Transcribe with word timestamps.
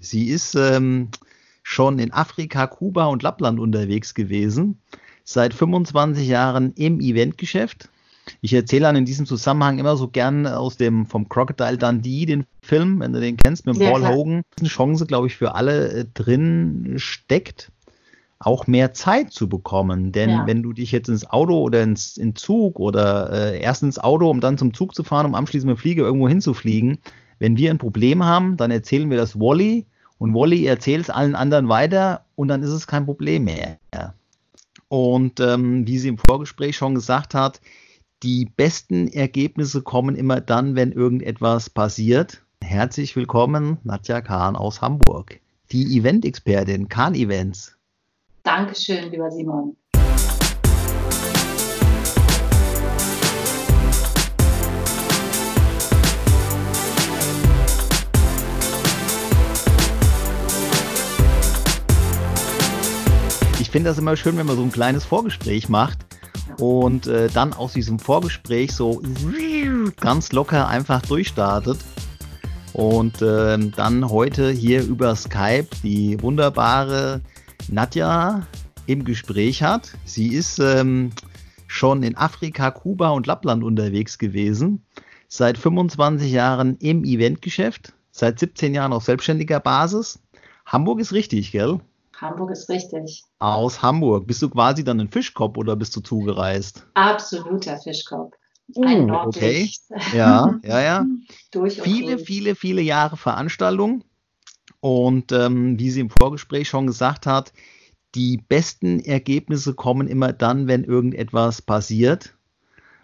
Sie 0.00 0.28
ist 0.28 0.54
ähm, 0.54 1.08
schon 1.62 1.98
in 1.98 2.12
Afrika, 2.12 2.66
Kuba 2.66 3.06
und 3.06 3.22
Lappland 3.22 3.60
unterwegs 3.60 4.14
gewesen, 4.14 4.80
seit 5.24 5.52
25 5.52 6.26
Jahren 6.26 6.72
im 6.74 7.00
Eventgeschäft. 7.00 7.90
Ich 8.40 8.52
erzähle 8.52 8.82
dann 8.82 8.96
in 8.96 9.04
diesem 9.04 9.26
Zusammenhang 9.26 9.78
immer 9.78 9.96
so 9.96 10.08
gern 10.08 10.46
aus 10.46 10.76
dem 10.76 11.06
vom 11.06 11.28
Crocodile 11.28 11.78
Dundee, 11.78 12.26
den 12.26 12.44
Film, 12.60 13.00
wenn 13.00 13.12
du 13.12 13.20
den 13.20 13.36
kennst, 13.36 13.66
mit 13.66 13.76
ja, 13.76 13.90
Paul 13.90 14.00
klar. 14.00 14.14
Hogan. 14.14 14.42
Eine 14.58 14.68
Chance, 14.68 15.06
glaube 15.06 15.26
ich, 15.26 15.36
für 15.36 15.54
alle 15.54 15.88
äh, 15.88 16.04
drin 16.12 16.94
steckt, 16.96 17.72
auch 18.38 18.66
mehr 18.66 18.92
Zeit 18.92 19.32
zu 19.32 19.48
bekommen. 19.48 20.12
Denn 20.12 20.30
ja. 20.30 20.46
wenn 20.46 20.62
du 20.62 20.72
dich 20.72 20.92
jetzt 20.92 21.08
ins 21.08 21.28
Auto 21.28 21.58
oder 21.58 21.82
ins 21.82 22.16
in 22.16 22.36
Zug 22.36 22.78
oder 22.78 23.32
äh, 23.32 23.60
erst 23.60 23.82
ins 23.82 23.98
Auto, 23.98 24.30
um 24.30 24.40
dann 24.40 24.58
zum 24.58 24.74
Zug 24.74 24.94
zu 24.94 25.04
fahren, 25.04 25.26
um 25.26 25.34
anschließend 25.34 25.70
mit 25.70 25.78
Flieger 25.78 26.04
irgendwo 26.04 26.28
hinzufliegen, 26.28 26.98
wenn 27.38 27.56
wir 27.56 27.70
ein 27.70 27.78
Problem 27.78 28.24
haben, 28.24 28.56
dann 28.56 28.70
erzählen 28.70 29.10
wir 29.10 29.16
das 29.16 29.38
Wally 29.38 29.86
und 30.18 30.34
Wally 30.34 30.66
erzählt 30.66 31.02
es 31.02 31.10
allen 31.10 31.34
anderen 31.34 31.68
weiter 31.68 32.24
und 32.34 32.48
dann 32.48 32.62
ist 32.62 32.70
es 32.70 32.86
kein 32.86 33.06
Problem 33.06 33.44
mehr. 33.44 33.78
Und 34.88 35.38
ähm, 35.40 35.86
wie 35.86 35.98
sie 35.98 36.08
im 36.08 36.18
Vorgespräch 36.18 36.76
schon 36.76 36.94
gesagt 36.94 37.34
hat, 37.34 37.60
die 38.22 38.46
besten 38.56 39.08
Ergebnisse 39.08 39.82
kommen 39.82 40.16
immer 40.16 40.40
dann, 40.40 40.74
wenn 40.74 40.92
irgendetwas 40.92 41.70
passiert. 41.70 42.42
Herzlich 42.62 43.14
willkommen, 43.14 43.78
Nadja 43.84 44.20
Kahn 44.20 44.56
aus 44.56 44.82
Hamburg, 44.82 45.40
die 45.70 45.98
Event-Expertin 45.98 46.88
Kahn 46.88 47.14
Events. 47.14 47.76
Dankeschön, 48.42 49.10
lieber 49.10 49.30
Simon. 49.30 49.76
Finde 63.88 63.96
das 63.96 64.02
immer 64.02 64.16
schön, 64.16 64.36
wenn 64.36 64.44
man 64.44 64.56
so 64.56 64.62
ein 64.62 64.70
kleines 64.70 65.06
Vorgespräch 65.06 65.70
macht 65.70 66.04
und 66.58 67.06
äh, 67.06 67.28
dann 67.32 67.54
aus 67.54 67.72
diesem 67.72 67.98
Vorgespräch 67.98 68.72
so 68.72 69.00
ganz 69.98 70.30
locker 70.32 70.68
einfach 70.68 71.00
durchstartet. 71.00 71.78
Und 72.74 73.22
äh, 73.22 73.56
dann 73.56 74.10
heute 74.10 74.50
hier 74.50 74.82
über 74.82 75.16
Skype 75.16 75.68
die 75.82 76.20
wunderbare 76.20 77.22
Nadja 77.68 78.46
im 78.84 79.06
Gespräch 79.06 79.62
hat. 79.62 79.92
Sie 80.04 80.34
ist 80.34 80.58
ähm, 80.58 81.12
schon 81.66 82.02
in 82.02 82.14
Afrika, 82.14 82.70
Kuba 82.70 83.08
und 83.08 83.26
Lappland 83.26 83.64
unterwegs 83.64 84.18
gewesen. 84.18 84.84
Seit 85.28 85.56
25 85.56 86.30
Jahren 86.30 86.76
im 86.76 87.04
Eventgeschäft, 87.04 87.94
seit 88.10 88.38
17 88.38 88.74
Jahren 88.74 88.92
auf 88.92 89.04
selbstständiger 89.04 89.60
Basis. 89.60 90.18
Hamburg 90.66 91.00
ist 91.00 91.14
richtig, 91.14 91.52
gell? 91.52 91.80
Hamburg 92.20 92.50
ist 92.50 92.68
richtig. 92.68 93.22
Aus 93.38 93.80
Hamburg. 93.80 94.26
Bist 94.26 94.42
du 94.42 94.50
quasi 94.50 94.82
dann 94.82 95.00
ein 95.00 95.08
Fischkopf 95.08 95.56
oder 95.56 95.76
bist 95.76 95.94
du 95.94 96.00
zugereist? 96.00 96.84
Absoluter 96.94 97.76
Fischkopf. 97.76 98.34
Uh, 98.74 98.84
ein 98.84 99.10
okay. 99.10 99.70
Ja, 100.12 100.58
ja, 100.64 100.80
ja. 100.80 101.06
durch 101.52 101.80
viele, 101.80 102.16
durch. 102.16 102.26
viele, 102.26 102.54
viele 102.54 102.82
Jahre 102.82 103.16
Veranstaltung. 103.16 104.04
Und 104.80 105.32
ähm, 105.32 105.78
wie 105.78 105.90
sie 105.90 106.00
im 106.00 106.10
Vorgespräch 106.10 106.68
schon 106.68 106.86
gesagt 106.86 107.26
hat, 107.26 107.52
die 108.14 108.36
besten 108.36 109.00
Ergebnisse 109.00 109.74
kommen 109.74 110.08
immer 110.08 110.32
dann, 110.32 110.66
wenn 110.66 110.84
irgendetwas 110.84 111.62
passiert, 111.62 112.34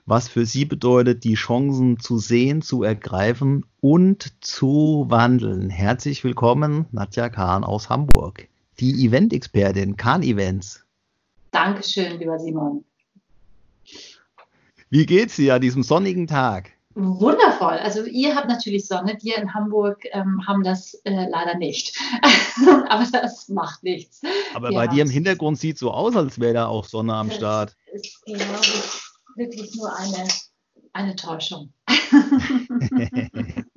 was 0.07 0.29
für 0.29 0.45
sie 0.45 0.65
bedeutet, 0.65 1.25
die 1.25 1.35
Chancen 1.35 1.99
zu 1.99 2.19
sehen, 2.19 2.63
zu 2.63 2.83
ergreifen 2.83 3.65
und 3.81 4.33
zu 4.41 5.07
wandeln. 5.09 5.71
Herzlich 5.71 6.25
willkommen, 6.25 6.87
Nadja 6.91 7.29
Kahn 7.29 7.65
aus 7.65 7.89
Hamburg 7.89 8.49
die 8.81 9.07
Event-Expertin, 9.07 9.97
Kahn 9.97 10.23
Events. 10.23 10.85
Dankeschön, 11.51 12.19
lieber 12.19 12.39
Simon. 12.39 12.85
Wie 14.91 15.07
geht's 15.07 15.37
dir 15.37 15.55
an 15.55 15.61
diesem 15.61 15.83
sonnigen 15.83 16.27
Tag? 16.27 16.71
Wundervoll. 16.95 17.79
Also 17.79 18.05
ihr 18.05 18.37
habt 18.37 18.49
natürlich 18.49 18.87
Sonne, 18.87 19.19
wir 19.21 19.37
in 19.37 19.53
Hamburg 19.53 20.05
ähm, 20.13 20.47
haben 20.47 20.63
das 20.63 20.95
äh, 21.05 21.29
leider 21.29 21.57
nicht. 21.57 21.99
Aber 22.89 23.05
das 23.11 23.49
macht 23.49 23.83
nichts. 23.83 24.23
Aber 24.55 24.71
wir 24.71 24.77
bei 24.77 24.87
dir 24.87 25.03
im 25.03 25.11
Hintergrund 25.11 25.59
sieht 25.59 25.77
so 25.77 25.91
aus, 25.91 26.15
als 26.15 26.39
wäre 26.39 26.55
da 26.55 26.67
auch 26.67 26.85
Sonne 26.85 27.15
am 27.15 27.33
Start. 27.33 27.77
Das 27.93 28.03
ist, 28.03 28.25
glaube 28.25 28.61
ich, 28.63 29.03
wirklich 29.35 29.75
nur 29.75 29.97
eine, 29.97 30.29
eine 30.93 31.17
Täuschung. 31.17 31.73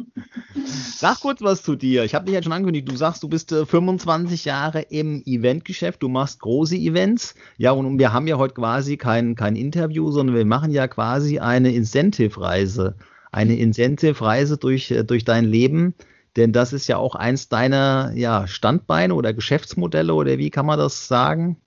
Sag 0.67 1.21
kurz 1.21 1.41
was 1.41 1.63
zu 1.63 1.75
dir. 1.75 2.03
Ich 2.03 2.15
habe 2.15 2.25
dich 2.25 2.33
ja 2.33 2.43
schon 2.43 2.51
angekündigt. 2.51 2.89
Du 2.89 2.95
sagst, 2.95 3.23
du 3.23 3.29
bist 3.29 3.51
äh, 3.51 3.65
25 3.65 4.45
Jahre 4.45 4.81
im 4.81 5.21
Eventgeschäft. 5.25 6.03
Du 6.03 6.09
machst 6.09 6.39
große 6.41 6.75
Events. 6.75 7.35
Ja, 7.57 7.71
und 7.71 7.99
wir 7.99 8.13
haben 8.13 8.27
ja 8.27 8.37
heute 8.37 8.55
quasi 8.55 8.97
kein, 8.97 9.35
kein 9.35 9.55
Interview, 9.55 10.11
sondern 10.11 10.35
wir 10.35 10.45
machen 10.45 10.71
ja 10.71 10.87
quasi 10.87 11.39
eine 11.39 11.73
Incentive-Reise. 11.73 12.95
Eine 13.31 13.57
Incentive-Reise 13.57 14.57
durch, 14.57 14.91
äh, 14.91 15.03
durch 15.03 15.23
dein 15.23 15.45
Leben. 15.45 15.93
Denn 16.35 16.51
das 16.51 16.73
ist 16.73 16.87
ja 16.87 16.97
auch 16.97 17.15
eins 17.15 17.49
deiner 17.49 18.11
ja, 18.15 18.47
Standbeine 18.47 19.15
oder 19.15 19.33
Geschäftsmodelle 19.33 20.13
oder 20.13 20.37
wie 20.37 20.49
kann 20.49 20.65
man 20.65 20.77
das 20.77 21.07
sagen? 21.07 21.57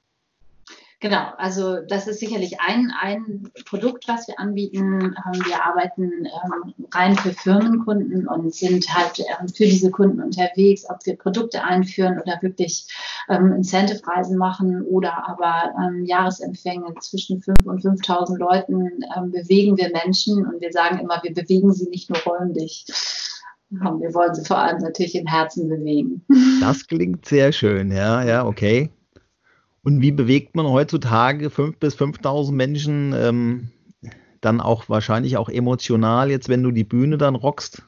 Genau, 1.03 1.33
also 1.39 1.79
das 1.81 2.07
ist 2.07 2.21
sicherlich 2.21 2.61
ein, 2.61 2.93
ein 3.01 3.51
Produkt, 3.65 4.07
was 4.07 4.29
wir 4.29 4.39
anbieten. 4.39 5.01
Ähm, 5.01 5.47
wir 5.47 5.65
arbeiten 5.65 6.27
ähm, 6.27 6.75
rein 6.93 7.17
für 7.17 7.33
Firmenkunden 7.33 8.29
und 8.29 8.55
sind 8.55 8.87
halt 8.95 9.19
ähm, 9.19 9.49
für 9.49 9.65
diese 9.65 9.91
Kunden 9.91 10.21
unterwegs, 10.21 10.85
ob 10.91 10.99
wir 11.07 11.17
Produkte 11.17 11.65
einführen 11.65 12.21
oder 12.21 12.39
wirklich 12.43 12.87
Incentive-Reisen 13.29 14.37
machen 14.37 14.83
oder 14.83 15.29
aber 15.29 15.73
Jahresempfänge 16.05 16.95
zwischen 17.01 17.41
5 17.41 17.65
und 17.65 17.83
5.000 17.83 18.39
Leuten 18.39 18.91
bewegen 19.31 19.77
wir 19.77 19.91
Menschen 19.91 20.45
und 20.47 20.61
wir 20.61 20.73
sagen 20.73 20.99
immer, 20.99 21.21
wir 21.23 21.33
bewegen 21.33 21.73
sie 21.73 21.89
nicht 21.89 22.11
nur 22.11 22.19
räumlich. 22.21 22.87
Wir 23.71 24.15
wollen 24.15 24.35
sie 24.35 24.45
vor 24.45 24.59
allem 24.59 24.79
natürlich 24.79 25.15
im 25.15 25.27
Herzen 25.27 25.69
bewegen. 25.69 26.25
Das 26.61 26.87
klingt 26.87 27.25
sehr 27.25 27.53
schön, 27.53 27.93
ja, 27.93 28.25
ja, 28.25 28.45
okay. 28.45 28.91
Und 29.83 30.01
wie 30.01 30.13
bewegt 30.13 30.55
man 30.55 30.67
heutzutage 30.67 31.49
5.000 31.49 31.79
bis 31.79 31.97
5.000 31.97 32.53
Menschen 32.53 33.13
ähm, 33.15 33.71
dann 34.41 34.61
auch 34.61 34.89
wahrscheinlich 34.89 35.37
auch 35.37 35.49
emotional, 35.49 36.31
jetzt 36.31 36.49
wenn 36.49 36.63
du 36.63 36.71
die 36.71 36.85
Bühne 36.85 37.19
dann 37.19 37.35
rockst? 37.35 37.83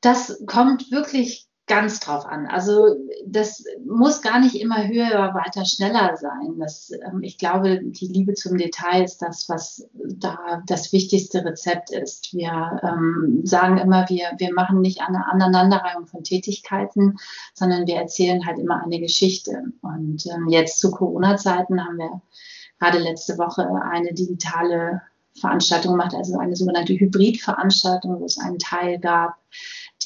Das 0.00 0.40
kommt 0.46 0.90
wirklich 0.90 1.45
ganz 1.66 1.98
drauf 1.98 2.26
an. 2.26 2.46
Also 2.46 2.96
das 3.26 3.64
muss 3.84 4.22
gar 4.22 4.38
nicht 4.38 4.54
immer 4.54 4.86
höher, 4.86 5.34
weiter, 5.34 5.64
schneller 5.64 6.16
sein. 6.16 6.58
Das, 6.58 6.92
ähm, 6.92 7.22
ich 7.22 7.38
glaube, 7.38 7.80
die 7.82 8.06
Liebe 8.06 8.34
zum 8.34 8.56
Detail 8.56 9.02
ist 9.02 9.18
das, 9.18 9.48
was 9.48 9.88
da 9.92 10.62
das 10.66 10.92
wichtigste 10.92 11.44
Rezept 11.44 11.90
ist. 11.90 12.32
Wir 12.32 12.80
ähm, 12.82 13.40
sagen 13.44 13.78
immer, 13.78 14.08
wir, 14.08 14.30
wir 14.38 14.54
machen 14.54 14.80
nicht 14.80 15.00
eine 15.00 15.26
Aneinanderreihung 15.26 16.06
von 16.06 16.22
Tätigkeiten, 16.22 17.16
sondern 17.52 17.86
wir 17.86 17.96
erzählen 17.96 18.46
halt 18.46 18.58
immer 18.58 18.82
eine 18.84 19.00
Geschichte. 19.00 19.64
Und 19.82 20.24
ähm, 20.26 20.48
jetzt 20.48 20.78
zu 20.78 20.92
Corona-Zeiten 20.92 21.84
haben 21.84 21.98
wir 21.98 22.20
gerade 22.78 22.98
letzte 22.98 23.38
Woche 23.38 23.68
eine 23.90 24.14
digitale 24.14 25.02
Veranstaltung 25.40 25.92
gemacht, 25.92 26.14
also 26.14 26.38
eine 26.38 26.56
sogenannte 26.56 26.94
Hybridveranstaltung, 26.94 28.20
wo 28.20 28.24
es 28.24 28.38
einen 28.38 28.58
Teil 28.58 28.98
gab, 28.98 29.34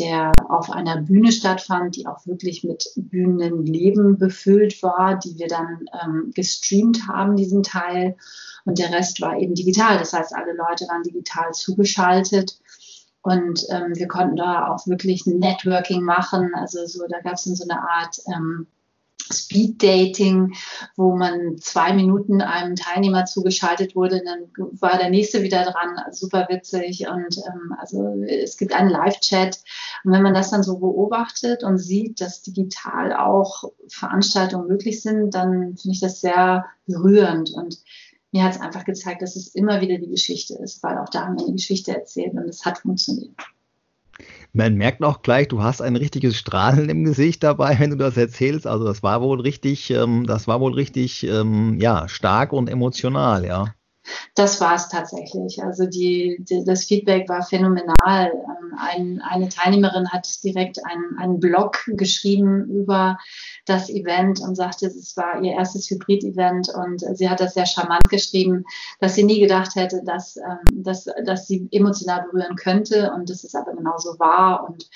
der 0.01 0.35
auf 0.49 0.71
einer 0.71 1.03
Bühne 1.03 1.31
stattfand, 1.31 1.97
die 1.97 2.07
auch 2.07 2.27
wirklich 2.27 2.65
mit 2.65 2.91
Bühnenleben 2.97 4.19
befüllt 4.19 4.83
war, 4.83 5.19
die 5.19 5.39
wir 5.39 5.47
dann 5.47 5.87
ähm, 6.03 6.33
gestreamt 6.35 7.07
haben, 7.07 7.37
diesen 7.37 7.63
Teil. 7.63 8.17
Und 8.65 8.79
der 8.79 8.93
Rest 8.93 9.21
war 9.21 9.39
eben 9.39 9.55
digital. 9.55 9.99
Das 9.99 10.13
heißt, 10.13 10.35
alle 10.35 10.55
Leute 10.55 10.87
waren 10.89 11.03
digital 11.03 11.53
zugeschaltet. 11.53 12.59
Und 13.23 13.67
ähm, 13.71 13.95
wir 13.95 14.09
konnten 14.09 14.37
da 14.37 14.69
auch 14.69 14.87
wirklich 14.87 15.27
Networking 15.27 16.03
machen. 16.03 16.51
Also 16.55 16.87
so, 16.87 17.07
da 17.09 17.21
gab 17.21 17.35
es 17.35 17.45
dann 17.45 17.55
so 17.55 17.65
eine 17.69 17.81
Art 17.81 18.17
ähm, 18.35 18.67
Speed 19.33 19.83
Dating, 19.83 20.55
wo 20.97 21.17
man 21.17 21.59
zwei 21.59 21.93
Minuten 21.93 22.41
einem 22.41 22.77
Teilnehmer 22.77 23.25
zugeschaltet 23.25 23.95
wurde, 23.95 24.23
dann 24.25 24.51
war 24.81 24.99
der 24.99 25.11
nächste 25.11 25.43
wieder 25.43 25.65
dran, 25.65 26.01
super 26.13 26.47
witzig. 26.51 27.07
Und 27.09 27.39
ähm, 27.39 27.75
also 27.79 28.23
es 28.27 28.57
gibt 28.57 28.73
einen 28.73 28.91
Live-Chat. 28.91 29.61
Und 30.05 30.13
wenn 30.13 30.23
man 30.23 30.35
das 30.35 30.51
dann 30.51 30.63
so 30.63 30.79
beobachtet 30.79 31.63
und 31.65 31.79
sieht, 31.79 32.21
dass 32.21 32.43
digital 32.43 33.13
auch 33.13 33.65
Veranstaltungen 33.89 34.69
möglich 34.69 35.03
sind, 35.03 35.35
dann 35.35 35.77
finde 35.77 35.95
ich 35.95 36.01
das 36.01 36.21
sehr 36.21 36.67
berührend. 36.87 37.51
Und 37.51 37.79
mir 38.33 38.45
hat 38.45 38.55
es 38.55 38.61
einfach 38.61 38.85
gezeigt, 38.85 39.23
dass 39.23 39.37
es 39.37 39.55
immer 39.55 39.81
wieder 39.81 39.99
die 39.99 40.11
Geschichte 40.11 40.55
ist, 40.55 40.83
weil 40.83 40.99
auch 40.99 41.09
da 41.09 41.27
haben 41.27 41.37
wir 41.37 41.45
eine 41.45 41.55
Geschichte 41.55 41.95
erzählt 41.95 42.33
und 42.35 42.49
es 42.49 42.65
hat 42.65 42.79
funktioniert. 42.79 43.35
Man 44.53 44.77
merkt 44.77 45.03
auch 45.03 45.23
gleich, 45.23 45.49
du 45.49 45.63
hast 45.63 45.81
ein 45.83 45.97
richtiges 45.97 46.37
Strahlen 46.37 46.89
im 46.89 47.03
Gesicht 47.05 47.43
dabei, 47.43 47.79
wenn 47.81 47.91
du 47.91 47.97
das 47.97 48.17
erzählst. 48.17 48.67
Also 48.67 48.85
das 48.85 49.03
war 49.03 49.21
wohl 49.23 49.41
richtig, 49.41 49.91
ähm, 49.91 50.25
das 50.27 50.47
war 50.49 50.61
wohl 50.61 50.75
richtig, 50.75 51.25
ähm, 51.25 51.79
ja, 51.81 52.07
stark 52.09 52.53
und 52.53 52.69
emotional, 52.69 53.45
ja. 53.45 53.75
Das 54.35 54.61
war 54.61 54.75
es 54.75 54.89
tatsächlich. 54.89 55.63
Also 55.63 55.87
die, 55.87 56.39
die, 56.41 56.65
das 56.65 56.85
Feedback 56.85 57.29
war 57.29 57.43
phänomenal. 57.43 58.33
Ähm, 58.33 58.75
ein, 58.79 59.23
eine 59.23 59.49
Teilnehmerin 59.49 60.11
hat 60.11 60.27
direkt 60.43 60.79
einen, 60.87 61.19
einen 61.19 61.41
Blog 61.41 61.79
geschrieben 61.87 62.65
über 62.71 63.19
das 63.67 63.91
Event 63.91 64.41
und 64.41 64.57
sagte, 64.57 64.87
es 64.87 65.17
war 65.17 65.43
ihr 65.43 65.53
erstes 65.53 65.91
Hybrid-Event 65.91 66.71
und 66.75 67.01
sie 67.17 67.29
hat 67.29 67.41
das 67.41 67.55
sehr 67.55 67.67
charmant 67.67 68.09
geschrieben, 68.09 68.65
dass 69.01 69.15
sie 69.15 69.25
nie 69.25 69.41
gedacht 69.41 69.75
hätte, 69.75 70.03
dass, 70.05 70.37
ähm, 70.37 70.83
dass, 70.83 71.07
dass 71.25 71.47
sie 71.47 71.69
emotional 71.71 72.27
berühren 72.31 72.57
könnte 72.57 73.13
und 73.13 73.29
dass 73.29 73.45
es 73.45 73.55
aber 73.55 73.75
genauso 73.75 74.19
war 74.19 74.69
und 74.69 74.89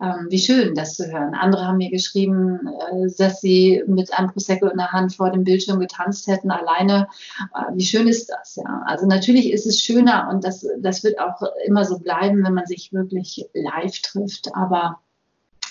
ähm, 0.00 0.26
wie 0.30 0.38
schön, 0.38 0.74
das 0.74 0.96
zu 0.96 1.10
hören. 1.10 1.34
Andere 1.34 1.66
haben 1.66 1.76
mir 1.76 1.90
geschrieben, 1.90 2.60
äh, 2.66 3.06
dass 3.18 3.40
sie 3.40 3.82
mit 3.86 4.12
einem 4.14 4.30
Prosecco 4.30 4.66
in 4.68 4.78
der 4.78 4.92
Hand 4.92 5.14
vor 5.14 5.30
dem 5.30 5.44
Bildschirm 5.44 5.78
getanzt 5.78 6.26
hätten, 6.26 6.50
alleine. 6.50 7.08
Äh, 7.54 7.74
wie 7.74 7.84
schön 7.84 8.08
ist 8.08 8.30
das? 8.30 8.56
Ja? 8.56 8.82
Also 8.86 9.06
natürlich 9.06 9.52
ist 9.52 9.66
es 9.66 9.80
schöner 9.80 10.28
und 10.32 10.44
das, 10.44 10.66
das 10.78 11.04
wird 11.04 11.18
auch 11.18 11.42
immer 11.66 11.84
so 11.84 11.98
bleiben, 11.98 12.42
wenn 12.44 12.54
man 12.54 12.66
sich 12.66 12.92
wirklich 12.92 13.44
live 13.52 13.98
trifft. 14.00 14.54
Aber 14.54 15.00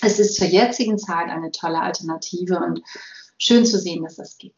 es 0.02 0.20
ist 0.20 0.36
zur 0.36 0.48
jetzigen 0.48 0.98
Zeit 0.98 1.30
eine 1.30 1.52
tolle 1.52 1.82
Alternative 1.82 2.60
und 2.60 2.82
schön 3.38 3.66
zu 3.66 3.80
sehen, 3.80 4.04
dass 4.04 4.16
das 4.16 4.38
geht. 4.38 4.56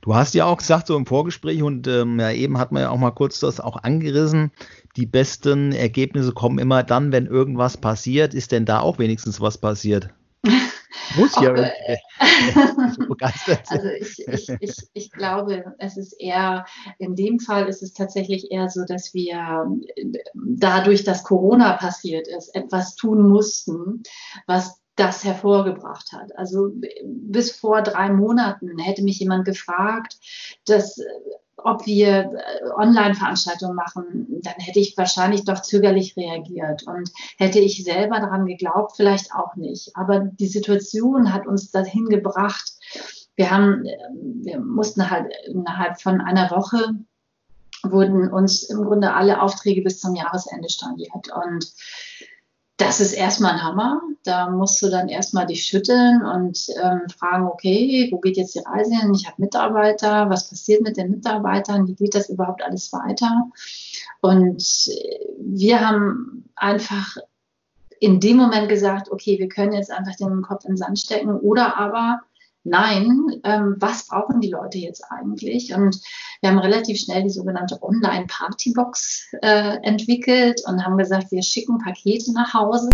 Du 0.00 0.14
hast 0.14 0.34
ja 0.34 0.46
auch 0.46 0.58
gesagt, 0.58 0.86
so 0.86 0.96
im 0.96 1.06
Vorgespräch 1.06 1.62
und 1.62 1.86
ähm, 1.86 2.18
ja, 2.18 2.30
eben 2.30 2.58
hat 2.58 2.72
man 2.72 2.82
ja 2.82 2.90
auch 2.90 2.98
mal 2.98 3.10
kurz 3.10 3.40
das 3.40 3.60
auch 3.60 3.82
angerissen, 3.82 4.50
die 4.96 5.06
besten 5.06 5.72
Ergebnisse 5.72 6.32
kommen 6.32 6.58
immer 6.58 6.82
dann, 6.82 7.12
wenn 7.12 7.26
irgendwas 7.26 7.76
passiert. 7.76 8.34
Ist 8.34 8.52
denn 8.52 8.64
da 8.64 8.80
auch 8.80 8.98
wenigstens 8.98 9.40
was 9.40 9.58
passiert? 9.58 10.10
Muss 11.16 11.34
ja. 11.40 11.54
Äh, 11.54 11.96
also 13.68 13.88
ich, 14.00 14.28
ich, 14.28 14.48
ich, 14.60 14.76
ich 14.92 15.10
glaube, 15.10 15.64
es 15.78 15.96
ist 15.96 16.12
eher, 16.20 16.64
in 16.98 17.14
dem 17.16 17.38
Fall 17.40 17.66
ist 17.68 17.82
es 17.82 17.92
tatsächlich 17.92 18.50
eher 18.50 18.68
so, 18.68 18.84
dass 18.84 19.14
wir 19.14 19.66
dadurch, 20.34 21.04
dass 21.04 21.24
Corona 21.24 21.74
passiert 21.74 22.28
ist, 22.28 22.54
etwas 22.54 22.96
tun 22.96 23.28
mussten, 23.28 24.02
was 24.46 24.80
das 25.00 25.24
hervorgebracht 25.24 26.12
hat. 26.12 26.36
Also 26.36 26.70
bis 27.04 27.52
vor 27.52 27.82
drei 27.82 28.10
Monaten 28.10 28.78
hätte 28.78 29.02
mich 29.02 29.18
jemand 29.18 29.46
gefragt, 29.46 30.18
dass 30.66 31.00
ob 31.64 31.86
wir 31.86 32.08
äh, 32.08 32.70
Online-Veranstaltungen 32.76 33.74
machen, 33.74 34.40
dann 34.42 34.54
hätte 34.58 34.80
ich 34.80 34.96
wahrscheinlich 34.96 35.44
doch 35.44 35.60
zögerlich 35.60 36.16
reagiert 36.16 36.84
und 36.86 37.10
hätte 37.36 37.58
ich 37.58 37.84
selber 37.84 38.18
daran 38.20 38.46
geglaubt, 38.46 38.92
vielleicht 38.96 39.34
auch 39.34 39.56
nicht. 39.56 39.94
Aber 39.94 40.20
die 40.20 40.46
Situation 40.46 41.32
hat 41.32 41.46
uns 41.46 41.70
dahin 41.70 42.06
gebracht. 42.06 42.72
Wir 43.36 43.50
haben, 43.50 43.84
äh, 43.84 43.96
wir 44.42 44.60
mussten 44.60 45.10
halt 45.10 45.32
innerhalb 45.46 46.00
von 46.00 46.20
einer 46.20 46.50
Woche 46.50 46.94
wurden 47.82 48.30
uns 48.30 48.64
im 48.64 48.84
Grunde 48.84 49.14
alle 49.14 49.40
Aufträge 49.40 49.82
bis 49.82 50.00
zum 50.00 50.14
Jahresende 50.14 50.68
storniert 50.68 51.32
und 51.34 51.72
das 52.80 53.00
ist 53.00 53.12
erstmal 53.12 53.52
ein 53.52 53.62
Hammer. 53.62 54.00
Da 54.22 54.50
musst 54.50 54.80
du 54.82 54.88
dann 54.88 55.08
erstmal 55.08 55.46
dich 55.46 55.64
schütteln 55.64 56.22
und 56.22 56.66
ähm, 56.82 57.02
fragen, 57.16 57.46
okay, 57.46 58.08
wo 58.10 58.18
geht 58.18 58.36
jetzt 58.36 58.54
die 58.54 58.60
Reise 58.60 58.96
hin? 58.96 59.14
Ich 59.14 59.26
habe 59.26 59.40
Mitarbeiter, 59.40 60.30
was 60.30 60.48
passiert 60.48 60.82
mit 60.82 60.96
den 60.96 61.10
Mitarbeitern? 61.10 61.86
Wie 61.88 61.94
geht 61.94 62.14
das 62.14 62.28
überhaupt 62.28 62.62
alles 62.62 62.92
weiter? 62.92 63.50
Und 64.20 64.90
wir 65.38 65.86
haben 65.86 66.50
einfach 66.56 67.16
in 67.98 68.18
dem 68.18 68.38
Moment 68.38 68.68
gesagt, 68.68 69.10
okay, 69.10 69.38
wir 69.38 69.48
können 69.48 69.72
jetzt 69.72 69.90
einfach 69.90 70.16
den 70.16 70.42
Kopf 70.42 70.64
in 70.64 70.72
den 70.72 70.76
Sand 70.78 70.98
stecken 70.98 71.30
oder 71.30 71.76
aber 71.76 72.20
nein, 72.64 73.40
ähm, 73.44 73.76
was 73.78 74.06
brauchen 74.06 74.40
die 74.40 74.50
Leute 74.50 74.78
jetzt 74.78 75.04
eigentlich? 75.10 75.74
Und 75.74 76.00
wir 76.40 76.50
haben 76.50 76.58
relativ 76.58 76.98
schnell 76.98 77.22
die 77.22 77.30
sogenannte 77.30 77.82
Online-Partybox 77.82 79.34
äh, 79.42 79.78
entwickelt 79.82 80.62
und 80.66 80.84
haben 80.84 80.98
gesagt, 80.98 81.30
wir 81.30 81.42
schicken 81.42 81.78
Pakete 81.78 82.32
nach 82.32 82.54
Hause 82.54 82.90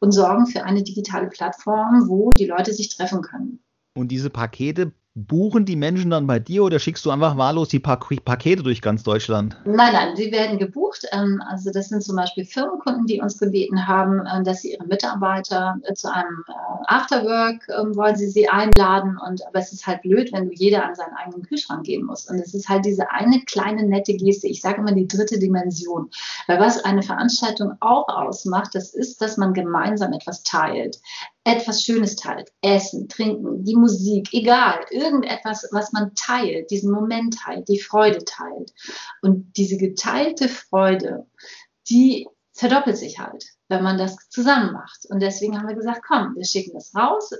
und 0.00 0.12
sorgen 0.12 0.46
für 0.46 0.64
eine 0.64 0.82
digitale 0.82 1.28
Plattform, 1.28 2.08
wo 2.08 2.30
die 2.30 2.46
Leute 2.46 2.72
sich 2.72 2.94
treffen 2.94 3.22
können. 3.22 3.60
Und 3.96 4.08
diese 4.08 4.30
Pakete 4.30 4.92
buchen 5.14 5.64
die 5.64 5.76
Menschen 5.76 6.10
dann 6.10 6.26
bei 6.26 6.40
dir 6.40 6.64
oder 6.64 6.80
schickst 6.80 7.06
du 7.06 7.10
einfach 7.10 7.36
wahllos 7.36 7.68
die 7.68 7.78
pa 7.78 7.96
Pakete 7.96 8.64
durch 8.64 8.82
ganz 8.82 9.04
Deutschland? 9.04 9.56
Nein, 9.64 9.92
nein, 9.92 10.16
sie 10.16 10.32
werden 10.32 10.58
gebucht. 10.58 11.06
Ähm, 11.12 11.40
also 11.48 11.70
das 11.70 11.88
sind 11.88 12.02
zum 12.02 12.16
Beispiel 12.16 12.44
Firmenkunden, 12.44 13.06
die 13.06 13.20
uns 13.20 13.38
gebeten 13.38 13.86
haben, 13.86 14.26
äh, 14.26 14.42
dass 14.42 14.62
sie 14.62 14.72
ihre 14.72 14.86
Mitarbeiter 14.86 15.76
äh, 15.84 15.94
zu 15.94 16.12
einem 16.12 16.44
äh, 16.48 16.52
Afterwork 16.86 17.68
ähm, 17.68 17.94
wollen 17.96 18.16
sie 18.16 18.28
sie 18.28 18.48
einladen. 18.48 19.16
Und 19.24 19.46
aber 19.46 19.60
es 19.60 19.72
ist 19.72 19.86
halt 19.86 20.02
blöd, 20.02 20.32
wenn 20.32 20.46
du 20.46 20.54
jeder 20.54 20.84
an 20.84 20.96
seinen 20.96 21.14
eigenen 21.14 21.42
Kühlschrank 21.42 21.84
gehen 21.84 22.04
musst. 22.04 22.28
Und 22.28 22.40
es 22.40 22.52
ist 22.52 22.68
halt 22.68 22.84
diese 22.84 23.08
eine 23.10 23.40
kleine 23.42 23.84
nette 23.84 24.14
Geste. 24.14 24.48
Ich 24.48 24.60
sage 24.60 24.80
immer 24.80 24.92
die 24.92 25.06
dritte 25.06 25.38
Dimension. 25.38 26.10
Weil 26.48 26.58
was 26.58 26.84
eine 26.84 27.02
Veranstaltung 27.02 27.74
auch 27.78 28.08
ausmacht, 28.08 28.74
das 28.74 28.92
ist, 28.92 29.20
dass 29.20 29.36
man 29.36 29.54
gemeinsam 29.54 30.12
etwas 30.12 30.42
teilt 30.42 30.98
etwas 31.44 31.82
Schönes 31.82 32.16
teilt. 32.16 32.50
Essen, 32.62 33.08
trinken, 33.08 33.64
die 33.64 33.76
Musik, 33.76 34.28
egal, 34.32 34.80
irgendetwas, 34.90 35.68
was 35.72 35.92
man 35.92 36.14
teilt, 36.14 36.70
diesen 36.70 36.90
Moment 36.90 37.38
teilt, 37.38 37.68
die 37.68 37.80
Freude 37.80 38.24
teilt. 38.24 38.72
Und 39.22 39.52
diese 39.56 39.76
geteilte 39.76 40.48
Freude, 40.48 41.26
die 41.88 42.26
verdoppelt 42.54 42.96
sich 42.96 43.18
halt, 43.18 43.44
wenn 43.68 43.82
man 43.82 43.98
das 43.98 44.16
zusammen 44.30 44.72
macht. 44.72 45.06
Und 45.10 45.20
deswegen 45.20 45.58
haben 45.58 45.68
wir 45.68 45.74
gesagt, 45.74 46.02
komm, 46.06 46.34
wir 46.36 46.44
schicken 46.44 46.72
das 46.72 46.94
raus. 46.94 47.30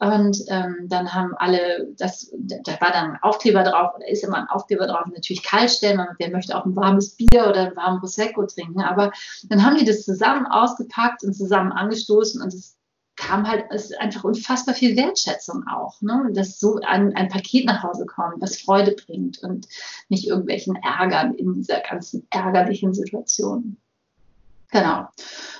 Und 0.00 0.38
ähm, 0.48 0.86
dann 0.88 1.14
haben 1.14 1.34
alle, 1.36 1.88
das, 1.96 2.32
da 2.34 2.80
war 2.80 2.90
dann 2.90 3.12
ein 3.12 3.22
Aufkleber 3.22 3.62
drauf, 3.62 3.94
oder 3.94 4.08
ist 4.08 4.24
immer 4.24 4.38
ein 4.38 4.48
Aufkleber 4.48 4.86
drauf, 4.86 5.06
natürlich 5.06 5.42
kalt 5.42 5.70
stellen, 5.70 6.00
wer 6.18 6.30
möchte 6.30 6.56
auch 6.56 6.64
ein 6.64 6.74
warmes 6.74 7.16
Bier 7.16 7.46
oder 7.48 7.66
einen 7.66 7.76
warmen 7.76 8.00
Prosecco 8.00 8.44
trinken. 8.46 8.80
Aber 8.80 9.12
dann 9.44 9.64
haben 9.64 9.76
die 9.76 9.84
das 9.84 10.04
zusammen 10.04 10.46
ausgepackt 10.46 11.22
und 11.22 11.34
zusammen 11.34 11.72
angestoßen 11.72 12.42
und 12.42 12.52
es 12.52 12.79
kam 13.20 13.46
halt 13.46 13.66
einfach 13.98 14.24
unfassbar 14.24 14.74
viel 14.74 14.96
Wertschätzung 14.96 15.64
auch, 15.68 16.00
ne? 16.00 16.30
dass 16.32 16.58
so 16.58 16.80
ein, 16.80 17.14
ein 17.14 17.28
Paket 17.28 17.66
nach 17.66 17.82
Hause 17.82 18.06
kommt, 18.06 18.40
was 18.40 18.58
Freude 18.58 18.92
bringt 18.92 19.42
und 19.42 19.68
nicht 20.08 20.26
irgendwelchen 20.26 20.76
Ärgern 20.76 21.34
in 21.34 21.54
dieser 21.54 21.80
ganzen 21.80 22.26
ärgerlichen 22.30 22.94
Situation. 22.94 23.76
Genau. 24.72 25.06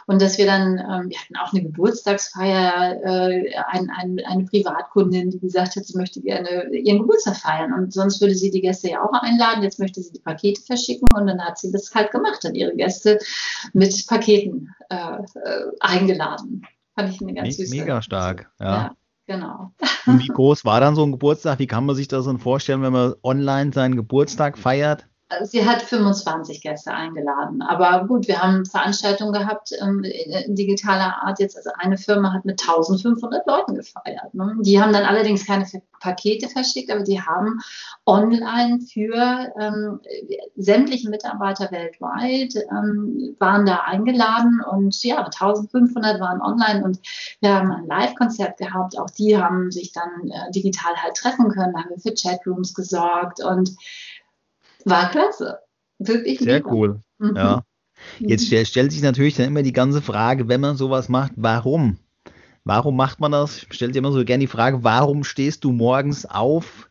Und 0.07 0.23
dass 0.23 0.39
wir 0.39 0.47
dann, 0.47 0.79
ähm, 0.79 1.11
wir 1.11 1.19
hatten 1.19 1.37
auch 1.37 1.53
eine 1.53 1.63
Geburtstagsfeier, 1.65 3.01
äh, 3.05 3.55
ein, 3.69 3.91
ein, 3.91 4.21
eine 4.25 4.45
Privatkundin, 4.45 5.31
die 5.31 5.41
gesagt 5.41 5.77
hat, 5.77 5.85
sie 5.85 5.99
möchte 5.99 6.21
gerne 6.21 6.69
ihren 6.71 7.01
Geburtstag 7.01 7.37
feiern. 7.37 7.73
Und 7.73 7.93
sonst 7.93 8.21
würde 8.21 8.35
sie 8.35 8.51
die 8.51 8.61
Gäste 8.61 8.91
ja 8.91 9.03
auch 9.03 9.13
einladen. 9.13 9.65
Jetzt 9.65 9.81
möchte 9.81 10.01
sie 10.01 10.13
die 10.13 10.21
Pakete 10.21 10.63
verschicken. 10.63 11.09
Und 11.13 11.27
dann 11.27 11.45
hat 11.45 11.59
sie 11.59 11.73
das 11.73 11.93
halt 11.93 12.13
gemacht, 12.13 12.45
hat 12.45 12.55
ihre 12.55 12.75
Gäste 12.75 13.19
mit 13.73 14.07
Paketen 14.07 14.73
äh, 14.91 14.95
äh, 14.95 15.67
eingeladen. 15.81 16.65
Fand 16.95 17.11
ich 17.11 17.21
eine 17.21 17.35
ganz 17.35 17.57
süße. 17.57 17.75
Mega 17.75 18.03
stark, 18.03 18.53
ja. 18.61 18.67
ja. 18.67 18.97
Genau. 19.27 19.73
Und 20.07 20.19
wie 20.19 20.27
groß 20.27 20.65
war 20.65 20.81
dann 20.81 20.97
so 20.97 21.05
ein 21.05 21.13
Geburtstag? 21.13 21.61
Wie 21.61 21.69
kann 21.69 21.87
man 21.87 21.95
sich 21.95 22.09
das 22.09 22.25
dann 22.25 22.39
vorstellen, 22.39 22.83
wenn 22.83 22.93
man 22.93 23.15
online 23.23 23.73
seinen 23.73 23.95
Geburtstag 23.95 24.59
feiert? 24.59 25.07
Sie 25.43 25.67
hat 25.67 25.83
25 25.83 26.61
Gäste 26.61 26.93
eingeladen. 26.93 27.63
Aber 27.63 28.07
gut, 28.07 28.29
wir 28.29 28.43
haben 28.43 28.67
Veranstaltungen 28.67 29.33
gehabt 29.33 29.73
ähm, 29.81 30.03
in 30.05 30.55
digitaler 30.55 31.23
Art. 31.23 31.39
Jetzt, 31.39 31.57
also 31.57 31.71
eine 31.79 31.99
Firma 31.99 32.33
hat 32.33 32.45
mit 32.45 32.61
1500 32.61 33.47
Leuten 33.47 33.75
gefeiert. 33.75 34.35
Ne? 34.35 34.57
Die 34.61 34.81
haben 34.81 34.93
dann 34.93 35.05
allerdings 35.05 35.47
keine 35.47 35.67
Pakete 36.01 36.49
verschickt, 36.49 36.91
aber 36.91 37.03
die 37.03 37.21
haben 37.21 37.61
online 38.07 38.81
für 38.81 39.53
ähm, 39.61 40.01
sämtliche 40.57 41.09
Mitarbeiter 41.11 41.71
weltweit 41.71 42.55
ähm, 42.71 43.37
waren 43.39 43.67
da 43.67 43.81
eingeladen 43.85 44.63
und 44.69 45.03
ja, 45.05 45.25
1500 45.25 46.21
waren 46.21 46.41
online 46.41 46.83
und 46.85 47.01
wir 47.41 47.55
haben 47.55 47.71
ein 47.71 47.87
Live-Konzert 47.87 48.57
gehabt. 48.57 48.99
Auch 48.99 49.11
die 49.11 49.37
haben 49.37 49.71
sich 49.71 49.93
dann 49.93 50.31
äh, 50.31 50.51
digital 50.51 50.97
halt 50.97 51.17
treffen 51.17 51.51
können. 51.51 51.73
Da 51.75 51.81
haben 51.81 51.91
wir 51.91 52.01
für 52.01 52.15
Chatrooms 52.15 52.75
gesorgt 52.75 53.43
und 53.45 53.77
war 54.87 55.11
klasse. 55.11 55.59
Wirklich 55.99 56.39
Sehr 56.39 56.59
lieber. 56.59 56.73
cool. 56.73 57.01
Mhm. 57.19 57.37
Ja. 57.37 57.63
Jetzt 58.19 58.51
mhm. 58.51 58.65
stellt 58.65 58.93
sich 58.93 59.03
natürlich 59.03 59.37
dann 59.37 59.47
immer 59.47 59.63
die 59.63 59.73
ganze 59.73 60.03
Frage, 60.03 60.49
wenn 60.49 60.61
man 60.61 60.77
sowas 60.77 61.09
macht, 61.09 61.33
warum? 61.37 61.99
Warum 62.65 62.97
macht 62.97 63.21
man 63.21 63.33
das? 63.33 63.67
Stellt 63.71 63.95
sich 63.95 63.99
immer 63.99 64.13
so 64.13 64.25
gerne 64.25 64.43
die 64.43 64.47
Frage, 64.47 64.85
warum 64.85 65.25
stehst 65.25 65.65
du 65.65 65.73
morgens 65.73 66.27
auf, 66.27 66.89